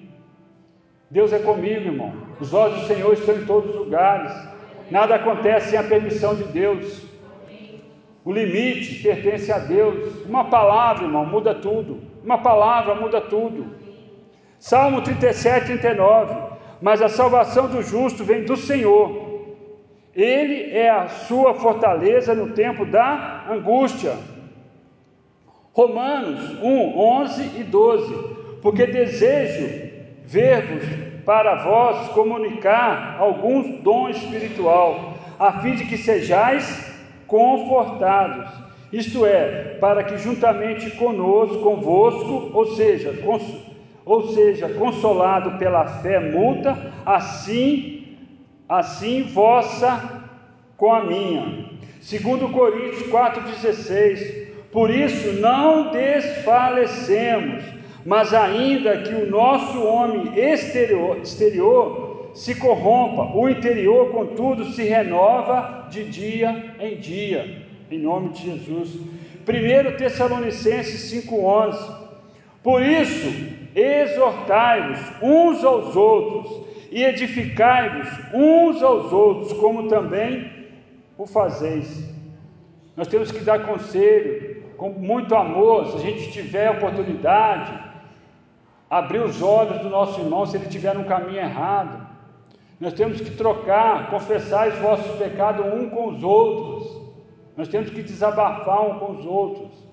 Deus 1.09 1.33
é 1.33 1.39
comigo, 1.39 1.87
irmão. 1.87 2.13
Os 2.39 2.53
olhos 2.53 2.81
do 2.81 2.87
Senhor 2.87 3.13
estão 3.13 3.35
em 3.35 3.45
todos 3.45 3.71
os 3.71 3.75
lugares. 3.75 4.31
Nada 4.89 5.15
acontece 5.15 5.71
sem 5.71 5.79
a 5.79 5.83
permissão 5.83 6.33
de 6.33 6.45
Deus. 6.45 7.05
O 8.23 8.31
limite 8.31 9.03
pertence 9.03 9.51
a 9.51 9.59
Deus. 9.59 10.25
Uma 10.25 10.45
palavra, 10.45 11.03
irmão, 11.03 11.25
muda 11.25 11.53
tudo. 11.53 11.99
Uma 12.23 12.37
palavra 12.37 12.95
muda 12.95 13.19
tudo. 13.19 13.75
Salmo 14.57 15.01
37, 15.01 15.65
39. 15.65 16.33
Mas 16.81 17.01
a 17.01 17.09
salvação 17.09 17.67
do 17.67 17.81
justo 17.81 18.23
vem 18.23 18.45
do 18.45 18.55
Senhor. 18.55 19.30
Ele 20.15 20.71
é 20.71 20.89
a 20.89 21.07
sua 21.07 21.53
fortaleza 21.53 22.33
no 22.35 22.51
tempo 22.53 22.85
da 22.85 23.45
angústia. 23.49 24.13
Romanos 25.73 26.59
1, 26.61 26.99
11 26.99 27.59
e 27.59 27.63
12. 27.63 28.13
Porque 28.61 28.85
desejo 28.85 29.89
ver-vos 30.25 30.83
para 31.25 31.63
vós 31.63 32.09
comunicar 32.09 33.17
alguns 33.19 33.81
dom 33.81 34.09
espiritual, 34.09 35.13
a 35.39 35.61
fim 35.61 35.75
de 35.75 35.85
que 35.85 35.97
sejais 35.97 36.91
confortados. 37.25 38.49
Isto 38.91 39.25
é, 39.25 39.77
para 39.79 40.03
que 40.03 40.17
juntamente 40.17 40.91
conosco, 40.91 41.59
convosco, 41.59 42.51
ou 42.53 42.65
seja, 42.75 43.13
ou 44.05 44.27
seja, 44.33 44.67
consolado 44.69 45.57
pela 45.57 45.85
fé 45.85 46.19
mútua, 46.19 46.77
assim, 47.05 48.00
assim 48.71 49.23
vossa 49.23 50.23
com 50.77 50.93
a 50.93 51.03
minha. 51.03 51.65
Segundo 51.99 52.47
Coríntios 52.49 53.03
4,16, 53.11 54.47
por 54.71 54.89
isso 54.89 55.33
não 55.41 55.91
desfalecemos, 55.91 57.65
mas 58.05 58.33
ainda 58.33 58.99
que 58.99 59.13
o 59.13 59.29
nosso 59.29 59.83
homem 59.83 60.39
exterior, 60.39 61.17
exterior 61.17 62.31
se 62.33 62.55
corrompa, 62.55 63.37
o 63.37 63.49
interior, 63.49 64.09
contudo, 64.09 64.63
se 64.71 64.83
renova 64.83 65.87
de 65.91 66.05
dia 66.05 66.73
em 66.79 66.95
dia, 66.95 67.65
em 67.91 67.99
nome 67.99 68.29
de 68.29 68.45
Jesus. 68.45 68.95
1 68.95 69.97
Tessalonicenses 69.97 71.11
5,11, 71.25 71.77
por 72.63 72.81
isso, 72.81 73.27
exortai-vos 73.75 74.99
uns 75.21 75.61
aos 75.61 75.93
outros 75.93 76.70
e 76.91 77.03
edificai-vos 77.03 78.07
uns 78.33 78.83
aos 78.83 79.11
outros, 79.11 79.53
como 79.53 79.87
também 79.87 80.69
o 81.17 81.25
fazeis. 81.25 82.07
Nós 82.95 83.07
temos 83.07 83.31
que 83.31 83.39
dar 83.39 83.65
conselho 83.65 84.61
com 84.77 84.89
muito 84.89 85.33
amor, 85.33 85.87
se 85.87 85.97
a 85.97 85.99
gente 86.01 86.31
tiver 86.31 86.69
oportunidade, 86.69 87.71
abrir 88.89 89.19
os 89.19 89.41
olhos 89.41 89.79
do 89.79 89.89
nosso 89.89 90.19
irmão 90.19 90.45
se 90.45 90.57
ele 90.57 90.65
estiver 90.65 90.93
no 90.93 91.05
caminho 91.05 91.39
errado. 91.39 92.07
Nós 92.79 92.93
temos 92.93 93.21
que 93.21 93.31
trocar, 93.31 94.09
confessar 94.09 94.67
os 94.67 94.77
vossos 94.79 95.15
pecados 95.17 95.65
um 95.73 95.89
com 95.89 96.09
os 96.09 96.23
outros. 96.23 97.01
Nós 97.55 97.67
temos 97.67 97.89
que 97.89 98.03
desabafar 98.03 98.81
um 98.81 98.99
com 98.99 99.11
os 99.13 99.25
outros 99.25 99.91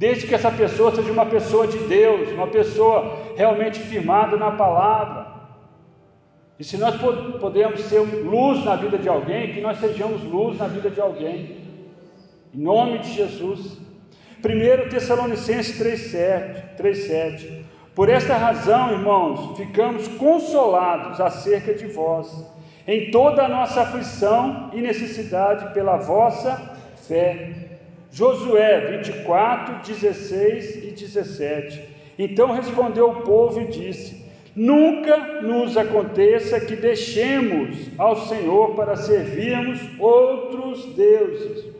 desde 0.00 0.26
que 0.26 0.34
essa 0.34 0.50
pessoa 0.50 0.94
seja 0.94 1.12
uma 1.12 1.26
pessoa 1.26 1.66
de 1.66 1.76
Deus, 1.80 2.30
uma 2.32 2.46
pessoa 2.46 3.18
realmente 3.36 3.78
firmada 3.80 4.34
na 4.34 4.50
palavra. 4.52 5.29
E 6.60 6.64
se 6.64 6.76
nós 6.76 6.94
podemos 7.40 7.80
ser 7.80 8.00
luz 8.00 8.62
na 8.66 8.76
vida 8.76 8.98
de 8.98 9.08
alguém, 9.08 9.54
que 9.54 9.62
nós 9.62 9.80
sejamos 9.80 10.22
luz 10.22 10.58
na 10.58 10.66
vida 10.66 10.90
de 10.90 11.00
alguém, 11.00 11.56
em 12.54 12.60
nome 12.60 12.98
de 12.98 13.14
Jesus. 13.14 13.78
1 14.44 14.90
Tessalonicenses 14.90 15.80
3,7 15.80 17.64
Por 17.94 18.10
esta 18.10 18.36
razão, 18.36 18.92
irmãos, 18.92 19.56
ficamos 19.56 20.06
consolados 20.08 21.18
acerca 21.18 21.72
de 21.72 21.86
vós, 21.86 22.30
em 22.86 23.10
toda 23.10 23.44
a 23.44 23.48
nossa 23.48 23.80
aflição 23.80 24.70
e 24.74 24.82
necessidade 24.82 25.72
pela 25.72 25.96
vossa 25.96 26.76
fé 27.08 27.70
Josué 28.12 28.98
24, 28.98 29.92
16 29.92 30.84
e 30.84 30.90
17. 30.90 31.84
Então 32.18 32.52
respondeu 32.52 33.08
o 33.08 33.22
povo 33.22 33.60
e 33.62 33.66
disse: 33.66 34.19
Nunca 34.54 35.42
nos 35.42 35.76
aconteça 35.76 36.60
que 36.60 36.76
deixemos 36.76 37.90
ao 37.98 38.16
Senhor 38.16 38.74
para 38.74 38.96
servirmos 38.96 39.80
outros 39.98 40.84
deuses. 40.94 41.72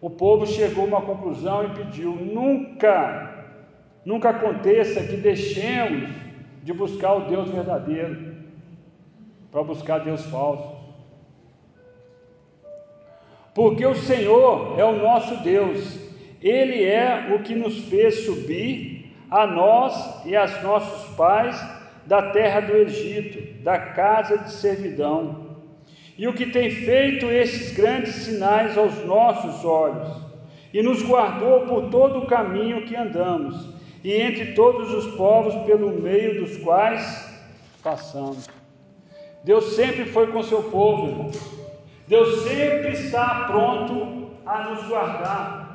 O 0.00 0.10
povo 0.10 0.46
chegou 0.46 0.84
a 0.84 0.88
uma 0.88 1.02
conclusão 1.02 1.64
e 1.64 1.70
pediu: 1.70 2.12
Nunca, 2.12 3.46
nunca 4.04 4.30
aconteça 4.30 5.02
que 5.04 5.16
deixemos 5.16 6.10
de 6.62 6.72
buscar 6.72 7.14
o 7.14 7.28
Deus 7.28 7.48
verdadeiro 7.48 8.34
para 9.50 9.62
buscar 9.62 10.00
Deus 10.00 10.24
falso 10.26 10.76
porque 13.56 13.86
o 13.86 13.94
Senhor 13.94 14.78
é 14.78 14.84
o 14.84 14.98
nosso 14.98 15.38
Deus, 15.38 15.98
Ele 16.42 16.84
é 16.84 17.34
o 17.34 17.42
que 17.42 17.54
nos 17.54 17.88
fez 17.88 18.26
subir 18.26 19.16
a 19.30 19.46
nós 19.46 20.26
e 20.26 20.36
aos 20.36 20.62
nossos 20.62 21.16
pais 21.16 21.58
da 22.06 22.30
terra 22.30 22.60
do 22.60 22.76
Egito, 22.76 23.62
da 23.62 23.78
casa 23.78 24.38
de 24.38 24.52
servidão, 24.52 25.46
e 26.16 26.26
o 26.26 26.32
que 26.32 26.46
tem 26.46 26.70
feito 26.70 27.26
esses 27.26 27.76
grandes 27.76 28.14
sinais 28.14 28.78
aos 28.78 29.04
nossos 29.04 29.64
olhos, 29.64 30.08
e 30.72 30.82
nos 30.82 31.02
guardou 31.02 31.66
por 31.66 31.90
todo 31.90 32.20
o 32.20 32.26
caminho 32.26 32.86
que 32.86 32.96
andamos, 32.96 33.74
e 34.02 34.12
entre 34.12 34.52
todos 34.52 34.92
os 34.94 35.16
povos 35.16 35.54
pelo 35.66 35.90
meio 35.90 36.40
dos 36.40 36.56
quais 36.58 37.38
passamos. 37.82 38.48
Deus 39.42 39.74
sempre 39.74 40.04
foi 40.06 40.28
com 40.28 40.42
seu 40.42 40.62
povo, 40.64 41.08
irmão. 41.08 41.30
Deus 42.08 42.42
sempre 42.42 42.92
está 42.92 43.46
pronto 43.46 44.30
a 44.44 44.70
nos 44.70 44.86
guardar. 44.86 45.66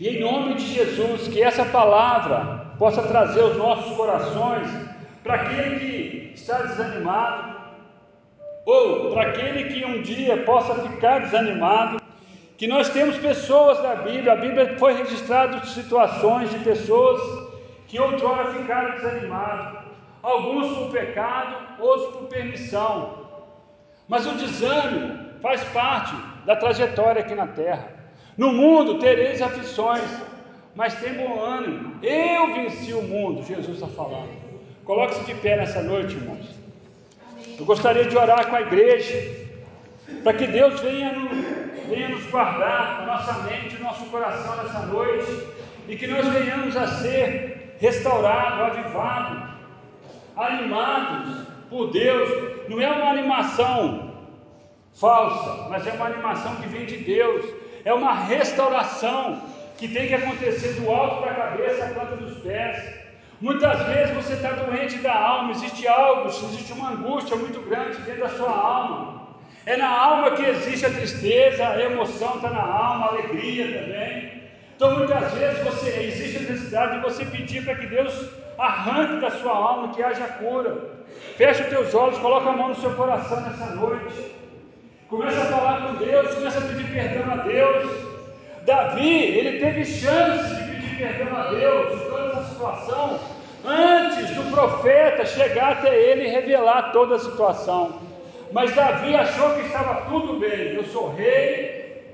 E 0.00 0.08
em 0.08 0.20
nome 0.20 0.54
de 0.54 0.74
Jesus, 0.74 1.28
que 1.28 1.42
essa 1.42 1.64
palavra 1.64 2.57
possa 2.78 3.02
trazer 3.02 3.42
os 3.42 3.56
nossos 3.56 3.96
corações 3.96 4.68
para 5.22 5.34
aquele 5.34 5.78
que 5.78 6.32
está 6.34 6.62
desanimado, 6.62 7.58
ou 8.64 9.10
para 9.12 9.30
aquele 9.30 9.64
que 9.72 9.84
um 9.84 10.02
dia 10.02 10.36
possa 10.44 10.74
ficar 10.74 11.20
desanimado, 11.20 12.00
que 12.56 12.66
nós 12.66 12.88
temos 12.90 13.16
pessoas 13.16 13.80
da 13.80 13.96
Bíblia, 13.96 14.32
a 14.32 14.36
Bíblia 14.36 14.76
foi 14.78 14.94
registrada 14.94 15.64
situações 15.64 16.50
de 16.50 16.58
pessoas 16.58 17.20
que 17.86 18.00
outrora 18.00 18.52
ficaram 18.52 18.92
desanimados, 18.92 19.80
alguns 20.22 20.76
por 20.76 20.90
pecado, 20.90 21.54
outros 21.80 22.16
por 22.16 22.28
permissão. 22.28 23.26
Mas 24.06 24.26
o 24.26 24.34
desânimo 24.34 25.40
faz 25.40 25.62
parte 25.64 26.14
da 26.44 26.56
trajetória 26.56 27.22
aqui 27.22 27.34
na 27.34 27.46
terra. 27.46 27.88
No 28.36 28.52
mundo 28.52 28.98
tereis 28.98 29.40
aflições, 29.40 30.02
mas 30.78 30.94
tem 30.94 31.14
bom 31.14 31.42
ânimo. 31.42 31.98
Eu 32.04 32.54
venci 32.54 32.92
o 32.92 33.02
mundo, 33.02 33.44
Jesus 33.44 33.78
está 33.78 33.88
falando. 33.88 34.30
Coloque-se 34.84 35.24
de 35.24 35.34
pé 35.34 35.56
nessa 35.56 35.82
noite, 35.82 36.14
irmãos. 36.14 36.54
Eu 37.58 37.64
gostaria 37.64 38.04
de 38.04 38.16
orar 38.16 38.46
com 38.48 38.54
a 38.54 38.60
igreja, 38.60 39.48
para 40.22 40.34
que 40.34 40.46
Deus 40.46 40.80
venha, 40.80 41.12
no, 41.14 41.30
venha 41.88 42.10
nos 42.10 42.24
guardar, 42.30 43.02
a 43.02 43.06
nossa 43.06 43.32
mente, 43.42 43.74
o 43.74 43.82
nosso 43.82 44.04
coração 44.04 44.56
nessa 44.62 44.86
noite, 44.86 45.48
e 45.88 45.96
que 45.96 46.06
nós 46.06 46.24
venhamos 46.28 46.76
a 46.76 46.86
ser 46.86 47.76
restaurados, 47.80 48.78
avivados, 48.78 49.50
animados 50.36 51.44
por 51.68 51.90
Deus. 51.90 52.68
Não 52.68 52.80
é 52.80 52.88
uma 52.88 53.10
animação 53.10 54.14
falsa, 54.94 55.68
mas 55.70 55.84
é 55.88 55.90
uma 55.90 56.06
animação 56.06 56.54
que 56.54 56.68
vem 56.68 56.86
de 56.86 56.98
Deus, 56.98 57.52
é 57.84 57.92
uma 57.92 58.14
restauração 58.14 59.57
que 59.78 59.86
tem 59.86 60.08
que 60.08 60.14
acontecer 60.14 60.72
do 60.80 60.90
alto 60.90 61.24
da 61.24 61.32
cabeça 61.32 61.84
à 61.84 61.88
planta 61.90 62.16
dos 62.16 62.36
pés. 62.38 62.98
Muitas 63.40 63.80
vezes 63.86 64.14
você 64.16 64.32
está 64.32 64.50
doente 64.50 64.98
da 64.98 65.14
alma, 65.14 65.52
existe 65.52 65.86
algo, 65.86 66.28
existe 66.28 66.72
uma 66.72 66.90
angústia 66.90 67.36
muito 67.36 67.60
grande 67.60 67.96
dentro 67.98 68.22
da 68.22 68.28
sua 68.28 68.50
alma. 68.50 69.28
É 69.64 69.76
na 69.76 69.88
alma 69.88 70.32
que 70.32 70.44
existe 70.44 70.84
a 70.84 70.90
tristeza, 70.90 71.68
a 71.68 71.80
emoção 71.80 72.36
está 72.36 72.50
na 72.50 72.60
alma, 72.62 73.06
a 73.06 73.08
alegria 73.10 73.80
também. 73.80 74.42
Então 74.74 74.98
muitas 74.98 75.32
vezes 75.34 75.62
você, 75.62 75.90
existe 75.90 76.38
a 76.38 76.40
necessidade 76.40 76.96
de 76.96 77.02
você 77.02 77.24
pedir 77.24 77.64
para 77.64 77.76
que 77.76 77.86
Deus 77.86 78.12
arranque 78.58 79.20
da 79.20 79.30
sua 79.30 79.52
alma, 79.52 79.94
que 79.94 80.02
haja 80.02 80.26
cura. 80.26 81.06
Feche 81.36 81.62
os 81.62 81.68
teus 81.68 81.94
olhos, 81.94 82.18
coloca 82.18 82.48
a 82.48 82.52
mão 82.52 82.68
no 82.70 82.74
seu 82.74 82.92
coração 82.94 83.40
nessa 83.42 83.76
noite. 83.76 84.32
Começa 85.08 85.40
a 85.40 85.46
falar 85.46 85.86
com 85.86 85.94
Deus, 85.94 86.34
começa 86.34 86.58
a 86.58 86.62
pedir 86.62 86.92
perdão 86.92 87.32
a 87.32 87.36
Deus. 87.36 88.07
Davi, 88.68 89.08
ele 89.08 89.58
teve 89.58 89.82
chance 89.82 90.54
de 90.54 90.62
pedir 90.70 90.98
perdão 90.98 91.34
a 91.34 91.44
Deus 91.44 91.94
em 91.94 92.10
toda 92.10 92.32
essa 92.32 92.44
situação, 92.50 93.18
antes 93.64 94.30
do 94.32 94.50
profeta 94.50 95.24
chegar 95.24 95.72
até 95.72 95.98
ele 95.98 96.26
e 96.26 96.28
revelar 96.28 96.92
toda 96.92 97.14
a 97.14 97.18
situação. 97.18 97.98
Mas 98.52 98.74
Davi 98.74 99.16
achou 99.16 99.54
que 99.54 99.62
estava 99.62 100.02
tudo 100.10 100.38
bem, 100.38 100.74
eu 100.74 100.84
sou 100.84 101.14
rei, 101.14 102.04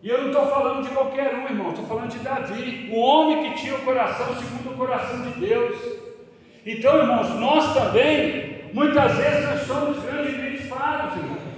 e 0.00 0.08
eu 0.08 0.18
não 0.20 0.28
estou 0.28 0.46
falando 0.46 0.84
de 0.84 0.94
qualquer 0.94 1.34
um, 1.34 1.46
irmão, 1.46 1.70
estou 1.70 1.86
falando 1.86 2.10
de 2.10 2.18
Davi, 2.20 2.88
o 2.92 3.00
homem 3.00 3.42
que 3.42 3.62
tinha 3.62 3.74
o 3.74 3.80
coração 3.80 4.26
segundo 4.36 4.74
o 4.74 4.76
coração 4.76 5.20
de 5.22 5.40
Deus. 5.40 5.76
Então, 6.64 6.96
irmãos, 6.96 7.28
nós 7.40 7.74
também, 7.74 8.70
muitas 8.72 9.16
vezes, 9.16 9.48
nós 9.48 9.60
somos 9.62 10.00
grandes 10.04 10.64
falhos, 10.68 11.16
irmãos. 11.16 11.51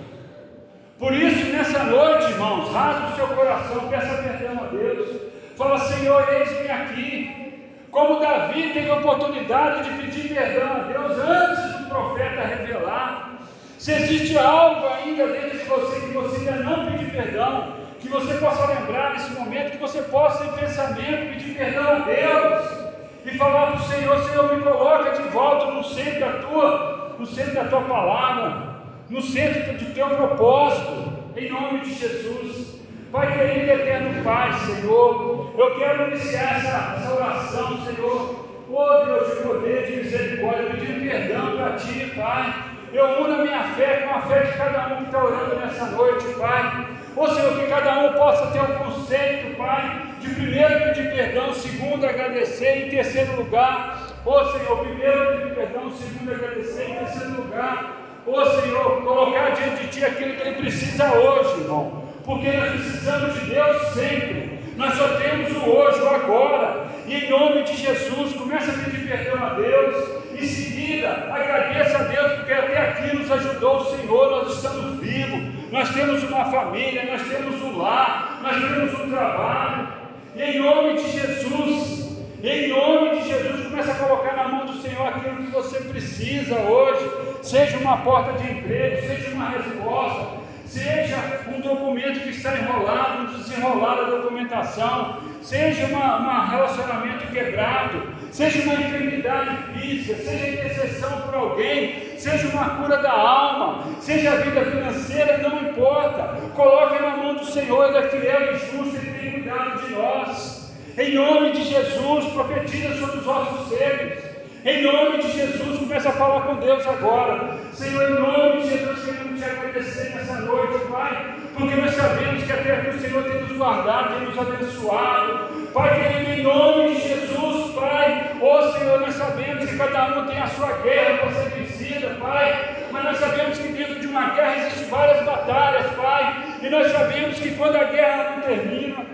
Por 0.98 1.12
isso, 1.12 1.50
nessa 1.50 1.82
noite, 1.84 2.30
irmãos, 2.30 2.72
rasga 2.72 3.08
o 3.08 3.16
seu 3.16 3.26
coração, 3.28 3.88
peça 3.88 4.22
perdão 4.22 4.64
a 4.64 4.66
Deus. 4.68 5.22
Fala, 5.56 5.78
Senhor, 5.78 6.24
eis-me 6.32 6.70
aqui. 6.70 7.64
Como 7.90 8.20
Davi 8.20 8.70
teve 8.72 8.90
a 8.90 8.94
oportunidade 8.94 9.84
de 9.84 10.02
pedir 10.02 10.34
perdão 10.34 10.72
a 10.72 10.78
Deus 10.84 11.18
antes 11.18 11.80
do 11.80 11.88
profeta 11.88 12.42
revelar. 12.42 13.38
Se 13.78 13.92
existe 13.92 14.38
algo 14.38 14.86
ainda 14.86 15.26
dentro 15.26 15.58
de 15.58 15.64
você 15.64 16.00
que 16.00 16.12
você 16.12 16.48
ainda 16.48 16.62
não 16.62 16.86
pediu 16.86 17.10
perdão, 17.10 17.74
que 17.98 18.08
você 18.08 18.34
possa 18.34 18.66
lembrar 18.66 19.12
nesse 19.12 19.32
momento, 19.32 19.72
que 19.72 19.78
você 19.78 20.00
possa 20.02 20.44
em 20.44 20.52
pensamento 20.52 21.32
pedir 21.32 21.56
perdão 21.56 21.88
a 21.88 21.98
Deus 21.98 22.94
e 23.24 23.36
falar 23.36 23.72
para 23.72 23.80
o 23.80 23.84
Senhor, 23.84 24.18
Senhor, 24.28 24.54
me 24.54 24.62
coloca 24.62 25.10
de 25.10 25.28
volta 25.30 25.72
no 25.72 25.82
centro 25.82 26.20
da 26.20 26.32
tua, 26.38 27.14
no 27.18 27.26
centro 27.26 27.54
da 27.54 27.64
tua 27.64 27.80
palavra 27.82 28.73
no 29.10 29.20
centro 29.20 29.74
do 29.74 29.94
teu 29.94 30.08
propósito, 30.08 31.12
em 31.36 31.50
nome 31.50 31.80
de 31.80 31.94
Jesus. 31.94 32.80
Pai 33.12 33.32
querido 33.32 33.70
eterno 33.70 34.24
Pai, 34.24 34.52
Senhor, 34.54 35.52
eu 35.56 35.78
quero 35.78 36.10
iniciar 36.10 36.56
essa, 36.56 36.96
essa 36.98 37.14
oração, 37.14 37.78
Senhor. 37.84 38.44
Oh 38.68 39.04
Deus 39.04 39.28
de 39.28 39.42
poder, 39.42 39.86
de 39.86 39.96
misericórdia, 39.98 40.70
pedindo 40.70 41.08
perdão 41.08 41.56
para 41.56 41.76
Ti, 41.76 42.12
Pai. 42.16 42.54
Eu 42.92 43.06
uno 43.22 43.34
a 43.34 43.44
minha 43.44 43.62
fé 43.74 44.06
com 44.08 44.18
a 44.18 44.22
fé 44.22 44.40
de 44.44 44.56
cada 44.56 44.86
um 44.86 44.96
que 44.96 45.04
está 45.04 45.22
orando 45.22 45.56
nessa 45.56 45.86
noite, 45.86 46.26
Pai. 46.38 46.86
Ó 47.16 47.28
Senhor, 47.28 47.60
que 47.60 47.66
cada 47.66 48.00
um 48.00 48.12
possa 48.14 48.46
ter 48.48 48.60
um 48.60 48.78
conceito, 48.78 49.56
Pai, 49.56 50.02
de 50.20 50.34
primeiro 50.34 50.80
pedir 50.80 51.14
perdão, 51.14 51.54
segundo 51.54 52.04
agradecer, 52.04 52.86
em 52.86 52.90
terceiro 52.90 53.36
lugar, 53.36 54.08
ó 54.26 54.44
Senhor, 54.46 54.78
primeiro 54.78 55.36
pedir 55.36 55.54
perdão, 55.54 55.92
segundo 55.92 56.32
agradecer, 56.32 56.90
em 56.90 56.96
terceiro 56.96 57.42
lugar, 57.42 58.03
Ô 58.26 58.44
Senhor, 58.46 59.02
colocar 59.02 59.50
diante 59.50 59.82
de 59.82 59.88
Ti 59.88 60.04
aquilo 60.04 60.34
que 60.34 60.42
Ele 60.48 60.56
precisa 60.56 61.12
hoje, 61.12 61.60
irmão. 61.60 62.04
Porque 62.24 62.50
nós 62.52 62.70
precisamos 62.70 63.34
de 63.34 63.50
Deus 63.50 63.82
sempre. 63.88 64.60
Nós 64.76 64.94
só 64.94 65.08
temos 65.08 65.52
o 65.52 65.70
hoje, 65.70 66.00
o 66.00 66.08
agora. 66.08 66.86
E 67.06 67.14
em 67.16 67.28
nome 67.28 67.64
de 67.64 67.76
Jesus, 67.76 68.32
comece 68.32 68.70
a 68.70 68.74
pedir 68.74 69.06
perdão 69.06 69.44
a 69.44 69.50
Deus. 69.50 70.24
Em 70.32 70.46
seguida, 70.46 71.28
agradeça 71.30 71.98
a 71.98 72.02
Deus, 72.04 72.32
porque 72.32 72.52
até 72.52 72.78
aqui 72.78 73.14
nos 73.14 73.30
ajudou 73.30 73.76
o 73.76 73.84
Senhor. 73.84 74.30
Nós 74.30 74.54
estamos 74.54 75.00
vivos. 75.00 75.70
Nós 75.70 75.90
temos 75.90 76.22
uma 76.22 76.46
família, 76.46 77.04
nós 77.04 77.28
temos 77.28 77.60
um 77.62 77.76
lar, 77.76 78.40
nós 78.42 78.56
temos 78.56 79.00
um 79.00 79.10
trabalho. 79.10 79.88
E 80.34 80.42
em 80.42 80.60
nome 80.60 80.94
de 80.94 81.10
Jesus, 81.10 82.04
em 82.42 82.68
nome 82.68 83.20
de 83.20 83.28
Jesus, 83.28 83.66
comece 83.66 83.90
a 83.90 83.94
colocar 83.94 84.34
na 84.34 84.48
mão 84.48 84.66
do 84.66 84.80
Senhor 84.80 85.08
aquilo 85.08 85.36
que 85.36 85.50
você 85.50 85.80
precisa 85.80 86.56
hoje. 86.56 87.23
Seja 87.44 87.76
uma 87.76 87.98
porta 87.98 88.32
de 88.38 88.52
emprego, 88.52 89.06
seja 89.06 89.30
uma 89.34 89.50
resposta, 89.50 90.38
seja 90.64 91.42
um 91.54 91.60
documento 91.60 92.20
que 92.20 92.30
está 92.30 92.56
enrolado, 92.56 93.24
um 93.24 93.80
da 93.80 94.16
documentação, 94.16 95.18
seja 95.42 95.84
um 95.84 96.50
relacionamento 96.50 97.30
quebrado, 97.30 98.02
seja 98.32 98.62
uma 98.62 98.74
enfermidade 98.80 99.58
física, 99.74 100.16
seja 100.22 100.48
intercessão 100.48 101.20
por 101.20 101.34
alguém, 101.34 102.16
seja 102.16 102.48
uma 102.48 102.76
cura 102.76 102.96
da 102.96 103.12
alma, 103.12 103.84
seja 104.00 104.32
a 104.32 104.36
vida 104.36 104.64
financeira, 104.64 105.36
não 105.46 105.68
importa. 105.68 106.40
Coloque 106.54 107.02
na 107.02 107.14
mão 107.18 107.34
do 107.34 107.44
Senhor, 107.44 107.88
Ele 107.88 107.98
é 107.98 108.08
fiel 108.08 108.54
e 108.54 108.58
justo, 108.58 108.96
Ele 108.96 109.18
tem 109.18 109.32
cuidado 109.32 109.86
de 109.86 109.92
nós. 109.92 110.72
Em 110.96 111.14
nome 111.14 111.52
de 111.52 111.62
Jesus, 111.62 112.24
profetiza 112.32 112.94
sobre 112.94 113.18
os 113.18 113.26
nossos 113.26 113.68
seres. 113.68 114.23
Em 114.64 114.82
nome 114.82 115.18
de 115.18 115.30
Jesus, 115.30 115.78
começa 115.78 116.08
a 116.08 116.12
falar 116.12 116.40
com 116.46 116.54
Deus 116.54 116.86
agora. 116.86 117.54
Senhor, 117.74 118.08
em 118.08 118.14
nome 118.14 118.62
de 118.62 118.70
Jesus, 118.70 119.04
queremos 119.04 119.38
te 119.38 119.44
agradecer 119.44 120.14
nessa 120.14 120.40
noite, 120.40 120.78
Pai, 120.90 121.36
porque 121.52 121.74
nós 121.74 121.94
sabemos 121.94 122.42
que 122.42 122.50
até 122.50 122.72
aqui 122.72 122.96
o 122.96 122.98
Senhor 122.98 123.24
tem 123.24 123.42
nos 123.42 123.52
guardado, 123.58 124.14
tem 124.14 124.26
nos 124.26 124.38
abençoado. 124.38 125.68
Pai 125.74 126.00
querido, 126.00 126.30
em 126.30 126.42
nome 126.42 126.94
de 126.94 127.08
Jesus, 127.08 127.74
Pai, 127.74 128.38
ó 128.40 128.58
oh, 128.58 128.72
Senhor, 128.72 129.00
nós 129.02 129.14
sabemos 129.14 129.68
que 129.68 129.76
cada 129.76 130.18
um 130.18 130.26
tem 130.28 130.38
a 130.38 130.46
sua 130.46 130.72
guerra 130.78 131.18
para 131.18 131.30
ser 131.32 131.50
vencida, 131.50 132.16
Pai, 132.18 132.86
mas 132.90 133.04
nós 133.04 133.18
sabemos 133.18 133.58
que 133.58 133.68
dentro 133.68 134.00
de 134.00 134.06
uma 134.06 134.30
guerra 134.30 134.56
existem 134.56 134.88
várias 134.88 135.26
batalhas, 135.26 135.92
Pai, 135.92 136.42
e 136.62 136.70
nós 136.70 136.90
sabemos 136.90 137.38
que 137.38 137.54
quando 137.54 137.76
a 137.76 137.84
guerra 137.84 138.30
não 138.30 138.40
termina, 138.40 139.04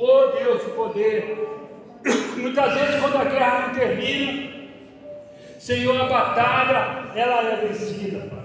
Oh 0.00 0.26
Deus 0.28 0.64
de 0.64 0.70
poder. 0.70 1.57
Muitas 2.38 2.74
vezes 2.74 3.00
quando 3.00 3.16
a 3.16 3.24
guerra 3.24 3.66
não 3.66 3.74
termina, 3.74 4.48
Senhor, 5.58 6.00
a 6.00 6.04
batalha 6.04 7.10
ela 7.14 7.42
é 7.42 7.56
vencida, 7.56 8.26
Pai. 8.30 8.38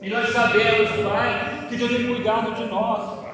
E 0.00 0.10
nós 0.10 0.30
sabemos, 0.30 0.90
Pai, 0.90 1.66
que 1.68 1.76
Deus 1.76 1.90
tem 1.90 2.06
cuidado 2.06 2.54
de 2.54 2.64
nós, 2.66 3.20
Pai. 3.20 3.28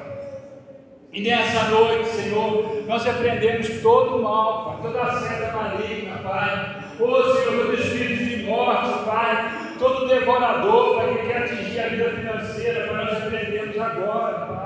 E 1.13 1.23
nessa 1.23 1.69
noite, 1.69 2.09
Senhor, 2.09 2.83
nós 2.87 3.05
repreendemos 3.05 3.81
todo 3.81 4.17
o 4.17 4.23
mal, 4.23 4.65
Pai, 4.65 4.83
toda 4.83 5.03
a 5.03 5.21
seta 5.21 5.53
maligna, 5.53 6.19
Pai. 6.19 6.85
Oh 6.99 7.23
Senhor, 7.23 7.67
todo 7.67 7.75
espírito 7.75 8.25
de 8.25 8.43
morte, 8.45 9.05
Pai, 9.05 9.77
todo 9.79 10.09
devorador, 10.09 10.97
Pai, 10.97 11.15
que 11.15 11.27
quer 11.27 11.39
atingir 11.45 11.81
a 11.81 11.89
vida 11.89 12.11
financeira, 12.11 12.89
Pai, 12.89 13.05
nós 13.05 13.23
repreendemos 13.23 13.81
agora, 13.81 14.47
Pai. 14.47 14.64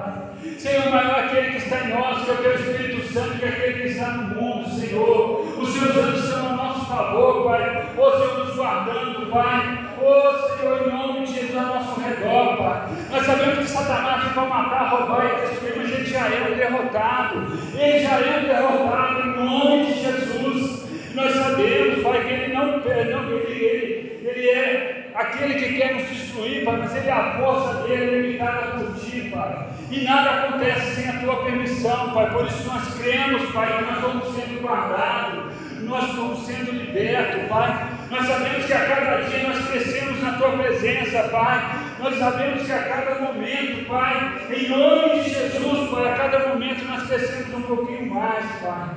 Senhor, 0.59 0.90
maior 0.90 1.20
aquele 1.20 1.52
que 1.52 1.59
está 1.59 1.84
em 1.84 1.94
nós, 1.94 2.24
que 2.24 2.30
é 2.30 2.34
o 2.34 2.36
teu 2.38 2.54
Espírito 2.56 3.12
Santo, 3.12 3.38
que 3.38 3.44
é 3.44 3.48
aquele 3.48 3.80
que 3.80 3.88
está 3.90 4.09
no 4.11 4.34
mundo, 4.34 4.68
Senhor. 4.68 5.56
Os 5.56 5.72
seus 5.72 5.96
anjos 5.96 6.28
são 6.28 6.48
a 6.48 6.52
nosso 6.52 6.86
favor, 6.86 7.44
Pai. 7.44 7.86
Ô 7.96 8.11
Senhor, 8.11 8.38
nos 8.38 8.56
guardando, 8.56 9.30
Pai. 9.30 9.78
Ô 10.02 10.59
Senhor, 10.59 10.82
em 10.82 10.92
nome 10.92 11.26
de 11.26 11.34
Jesus, 11.34 11.56
ao 11.56 11.74
nosso 11.76 12.00
redor, 12.00 12.56
Pai. 12.56 12.88
Nós 13.09 13.24
sabemos 13.24 13.59
que 13.59 13.66
Satanás 13.66 14.32
para 14.32 14.44
matar, 14.46 14.88
roubar 14.88 15.26
e 15.26 15.46
destruir, 15.48 15.74
mas 15.76 15.92
ele 15.92 16.04
já 16.06 16.26
é 16.26 16.50
um 16.50 16.56
derrotado. 16.56 17.59
Ele 17.78 17.98
já 18.00 18.18
é 18.18 18.40
um 18.40 18.48
derrotado 18.48 19.20
em 19.20 19.36
nome 19.36 19.86
de 19.86 19.94
Jesus. 20.00 20.88
Nós 21.14 21.34
sabemos, 21.34 22.02
Pai, 22.02 22.24
que 22.24 22.32
ele 22.32 22.52
não, 22.52 22.66
não 22.66 22.90
ele, 22.90 23.52
ele, 23.52 24.22
ele 24.24 24.48
é 24.48 25.11
aquele 25.14 25.54
que 25.54 25.78
quer 25.78 25.94
nos 25.94 26.09
destruir, 26.09 26.64
Pai, 26.64 26.78
mas 26.78 26.96
ele 26.96 27.09
é 27.09 27.12
a 27.12 27.38
força 27.38 27.74
dele 27.84 28.22
limitada 28.22 28.72
por 28.72 28.94
ti, 28.98 29.30
Pai. 29.32 29.78
E 29.91 30.05
nada 30.05 30.30
acontece 30.30 30.97
sem 30.97 31.09
a 31.09 31.20
tua 31.20 31.45
permissão, 31.45 32.12
Pai. 32.12 32.30
Por 32.30 32.47
isso 32.47 32.66
nós 32.66 32.95
cremos, 32.99 33.51
Pai, 33.53 33.78
que 33.78 33.84
nós 33.84 33.97
estamos 33.97 34.34
sendo 34.34 34.61
guardados, 34.61 35.55
nós 35.80 36.11
estamos 36.11 36.47
sendo 36.47 36.72
libertos, 36.72 37.49
Pai. 37.49 37.89
Nós 38.11 38.26
sabemos 38.26 38.66
que 38.66 38.72
a 38.72 38.86
cada 38.86 39.16
dia 39.22 39.49
nós 39.49 39.68
crescemos 39.68 40.22
na 40.22 40.32
tua 40.32 40.51
presença, 40.53 41.22
Pai. 41.30 41.78
Nós 42.01 42.18
sabemos 42.18 42.62
que 42.64 42.72
a 42.72 42.82
cada 42.82 43.14
momento, 43.20 43.89
Pai, 43.89 44.43
em 44.51 44.68
nome 44.68 45.22
de 45.22 45.30
Jesus, 45.30 45.91
Pai, 45.91 46.12
a 46.12 46.16
cada 46.16 46.49
momento 46.49 46.84
nós 46.84 47.07
crescemos 47.07 47.55
um 47.55 47.62
pouquinho 47.62 48.14
mais, 48.14 48.45
Pai. 48.62 48.89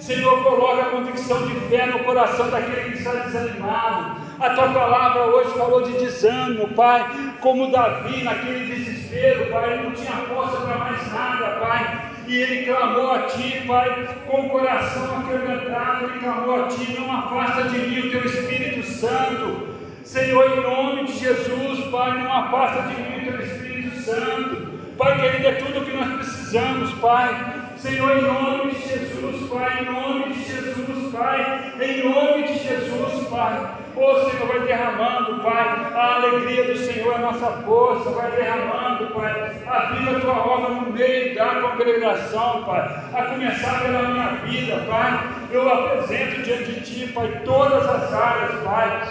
Senhor, 0.00 0.42
coloca 0.42 0.82
a 0.82 0.90
convicção 0.90 1.46
de 1.46 1.54
fé 1.68 1.86
no 1.86 1.98
coração 2.04 2.50
daquele 2.50 2.92
que 2.92 2.98
está 2.98 3.12
desanimado. 3.12 4.27
A 4.40 4.50
tua 4.50 4.68
palavra 4.68 5.26
hoje 5.26 5.50
falou 5.58 5.82
de 5.82 5.94
desânimo, 5.94 6.68
Pai, 6.68 7.04
como 7.40 7.72
Davi 7.72 8.22
naquele 8.22 8.72
desespero, 8.72 9.50
Pai, 9.50 9.72
ele 9.72 9.82
não 9.82 9.90
tinha 9.90 10.12
força 10.12 10.58
para 10.58 10.78
mais 10.78 11.12
nada, 11.12 11.58
Pai. 11.58 12.12
E 12.28 12.36
ele 12.36 12.64
clamou 12.64 13.10
a 13.10 13.22
Ti, 13.22 13.64
Pai, 13.66 14.08
com 14.28 14.42
o 14.42 14.48
coração 14.48 15.18
aquebrantado, 15.18 16.04
ele 16.04 16.20
clamou 16.20 16.54
a 16.54 16.68
Ti, 16.68 16.96
não 16.96 17.18
afasta 17.18 17.64
de 17.64 17.78
mim 17.78 17.98
o 17.98 18.10
Teu 18.12 18.24
Espírito 18.26 18.86
Santo. 18.86 19.68
Senhor, 20.04 20.56
em 20.56 20.62
nome 20.62 21.04
de 21.06 21.18
Jesus, 21.18 21.86
Pai, 21.90 22.22
não 22.22 22.32
afasta 22.32 22.82
de 22.82 22.94
mim 22.94 23.18
o 23.18 23.32
Teu 23.32 23.40
Espírito 23.40 23.96
Santo. 24.02 24.78
Pai 24.96 25.20
querido, 25.20 25.48
é 25.48 25.52
tudo 25.54 25.80
o 25.80 25.84
que 25.84 25.96
nós 25.96 26.14
precisamos, 26.14 26.92
Pai. 27.00 27.72
Senhor, 27.76 28.16
em 28.16 28.22
nome 28.22 28.70
de 28.70 28.88
Jesus, 28.88 29.50
Pai, 29.50 29.82
em 29.82 29.84
nome 29.84 30.32
de 30.32 30.44
Jesus, 30.44 31.12
Pai, 31.12 31.72
em 31.80 32.08
nome 32.08 32.42
de 32.44 32.54
Jesus, 32.56 33.28
Pai. 33.28 33.87
Oh 34.00 34.14
Senhor, 34.14 34.46
vai 34.46 34.60
derramando, 34.60 35.42
Pai, 35.42 35.92
a 35.92 36.14
alegria 36.14 36.72
do 36.72 36.78
Senhor 36.78 37.14
é 37.14 37.18
nossa 37.18 37.50
força, 37.64 38.10
vai 38.10 38.30
derramando, 38.30 39.06
Pai, 39.08 39.60
a 39.66 40.20
tua 40.20 40.34
obra 40.34 40.70
no 40.70 40.92
meio 40.92 41.34
da 41.34 41.46
congregação, 41.56 42.62
Pai, 42.62 42.88
a 43.12 43.22
começar 43.24 43.82
pela 43.82 44.02
minha 44.02 44.28
vida, 44.44 44.84
Pai. 44.88 45.28
Eu 45.50 45.68
apresento 45.68 46.42
diante 46.42 46.72
de 46.74 46.80
Ti, 46.82 47.12
Pai, 47.12 47.42
todas 47.44 47.88
as 47.88 48.14
áreas, 48.14 48.62
Pai. 48.62 49.08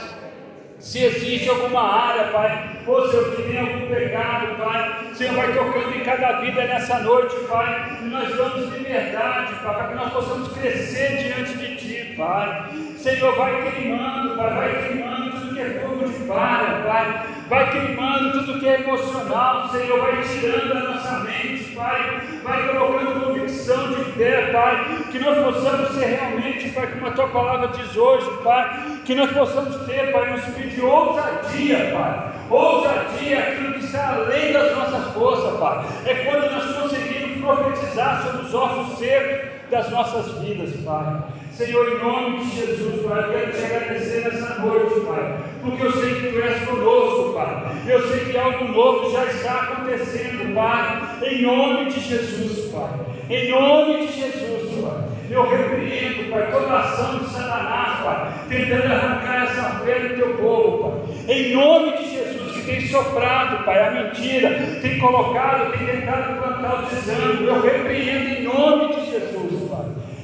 Se 0.79 1.03
existe 1.03 1.49
alguma 1.49 1.81
área, 1.81 2.31
Pai, 2.31 2.79
ou 2.87 3.09
Senhor, 3.09 3.35
que 3.35 3.41
tem 3.41 3.59
algum 3.59 3.87
pecado, 3.87 4.55
Pai, 4.55 5.09
Senhor, 5.15 5.35
vai 5.35 5.51
tocando 5.51 5.95
em 5.97 6.03
cada 6.03 6.39
vida 6.39 6.63
nessa 6.63 6.99
noite, 6.99 7.35
Pai, 7.49 7.99
e 8.03 8.05
nós 8.05 8.33
damos 8.37 8.73
liberdade, 8.73 9.53
Pai, 9.55 9.75
para 9.75 9.87
que 9.89 9.95
nós 9.95 10.13
possamos 10.13 10.47
crescer 10.53 11.17
diante 11.17 11.57
de 11.57 11.75
Ti, 11.75 12.15
Pai. 12.15 12.69
Senhor, 13.07 13.37
vai 13.37 13.71
queimando, 13.71 14.35
Pai, 14.35 14.53
vai 14.53 14.85
queimando 14.85 15.31
tudo 15.31 15.55
que 15.55 15.61
é 15.61 15.79
fogo 15.79 16.05
de 16.05 16.25
palha, 16.25 16.83
Pai, 16.85 17.25
vai 17.47 17.71
queimando 17.71 18.31
tudo 18.33 18.59
que 18.59 18.67
é 18.67 18.81
emocional, 18.81 19.69
Senhor, 19.69 20.01
vai 20.01 20.21
tirando 20.23 20.71
a 20.73 20.91
nossa 20.91 21.19
mente, 21.19 21.73
Pai, 21.73 22.21
vai 22.43 22.67
colocando 22.67 23.23
convicção 23.23 23.93
de 23.93 24.03
fé, 24.11 24.51
Pai, 24.51 25.05
que 25.09 25.19
nós 25.19 25.37
possamos 25.37 25.91
ser 25.91 26.05
realmente, 26.05 26.69
Pai, 26.71 26.87
como 26.87 27.07
a 27.07 27.11
Tua 27.11 27.29
palavra 27.29 27.69
diz 27.69 27.95
hoje, 27.95 28.29
Pai, 28.43 28.99
que 29.05 29.15
nós 29.15 29.31
possamos 29.31 29.85
ter, 29.85 30.11
Pai, 30.11 30.33
um 30.33 30.35
espírito 30.35 30.75
de 30.75 30.81
ousadia, 30.81 31.91
Pai, 31.93 32.33
ousadia 32.49 33.37
é 33.37 33.51
aquilo 33.53 33.73
que 33.75 33.85
está 33.85 34.15
além 34.15 34.51
das 34.51 34.75
nossas 34.75 35.13
forças, 35.13 35.57
Pai, 35.57 35.85
é 36.05 36.13
quando 36.25 36.51
nós 36.51 36.75
conseguimos 36.75 37.39
profetizar 37.39 38.21
sobre 38.21 38.45
os 38.47 38.53
ossos 38.53 38.99
secos 38.99 39.49
das 39.71 39.89
nossas 39.91 40.29
vidas, 40.39 40.75
Pai. 40.83 41.36
Senhor, 41.57 41.91
em 41.91 41.97
nome 41.97 42.37
de 42.37 42.55
Jesus, 42.55 43.01
Pai, 43.01 43.19
eu 43.19 43.31
quero 43.31 43.51
te 43.51 43.65
agradecer 43.65 44.21
nessa 44.25 44.61
noite, 44.61 44.99
Pai, 44.99 45.39
porque 45.63 45.87
eu 45.87 45.91
sei 45.91 46.13
que 46.13 46.27
Tu 46.27 46.39
és 46.39 46.69
conosco, 46.69 47.33
Pai. 47.33 47.81
Eu 47.87 48.07
sei 48.09 48.25
que 48.25 48.37
algo 48.37 48.65
novo 48.65 49.11
já 49.11 49.25
está 49.25 49.53
acontecendo, 49.63 50.53
Pai. 50.53 51.17
Em 51.23 51.41
nome 51.41 51.85
de 51.89 51.99
Jesus, 51.99 52.71
Pai. 52.71 52.91
Em 53.27 53.49
nome 53.49 54.05
de 54.05 54.13
Jesus, 54.13 54.83
Pai. 54.83 55.03
Eu 55.31 55.49
repreendo, 55.49 56.29
Pai, 56.29 56.51
toda 56.51 56.77
ação 56.77 57.17
de 57.17 57.29
Satanás, 57.31 58.03
Pai, 58.03 58.33
tentando 58.47 58.93
arrancar 58.93 59.43
essa 59.45 59.79
fé 59.83 59.99
do 60.09 60.15
Teu 60.15 60.37
povo, 60.37 60.91
Pai. 60.91 61.35
Em 61.35 61.55
nome 61.55 61.97
de 61.97 62.11
Jesus, 62.11 62.51
que 62.51 62.61
tem 62.67 62.87
soprado, 62.87 63.65
Pai, 63.65 63.83
a 63.83 63.91
mentira, 63.91 64.79
tem 64.79 64.99
colocado, 64.99 65.75
tem 65.75 65.87
tentado 65.87 66.39
plantar 66.39 66.83
o 66.83 66.85
desânimo. 66.85 67.47
Eu 67.47 67.61
repreendo 67.61 68.29
em 68.29 68.43
nome 68.43 68.93
de 68.93 69.09
Jesus. 69.09 69.36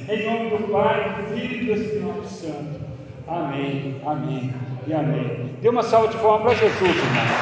Em 0.06 0.26
nome 0.26 0.50
do 0.50 0.70
Pai, 0.70 1.14
do 1.16 1.34
Filho 1.34 1.62
e 1.62 1.64
do 1.64 1.72
Espírito 1.72 2.26
Santo. 2.26 2.80
Amém, 3.26 3.96
amém 4.04 4.52
e 4.86 4.92
amém. 4.92 5.50
Dê 5.62 5.68
uma 5.70 5.82
salva 5.82 6.08
de 6.08 6.18
palmas 6.18 6.42
para 6.42 6.68
Jesus, 6.68 6.90
irmão. 6.90 7.24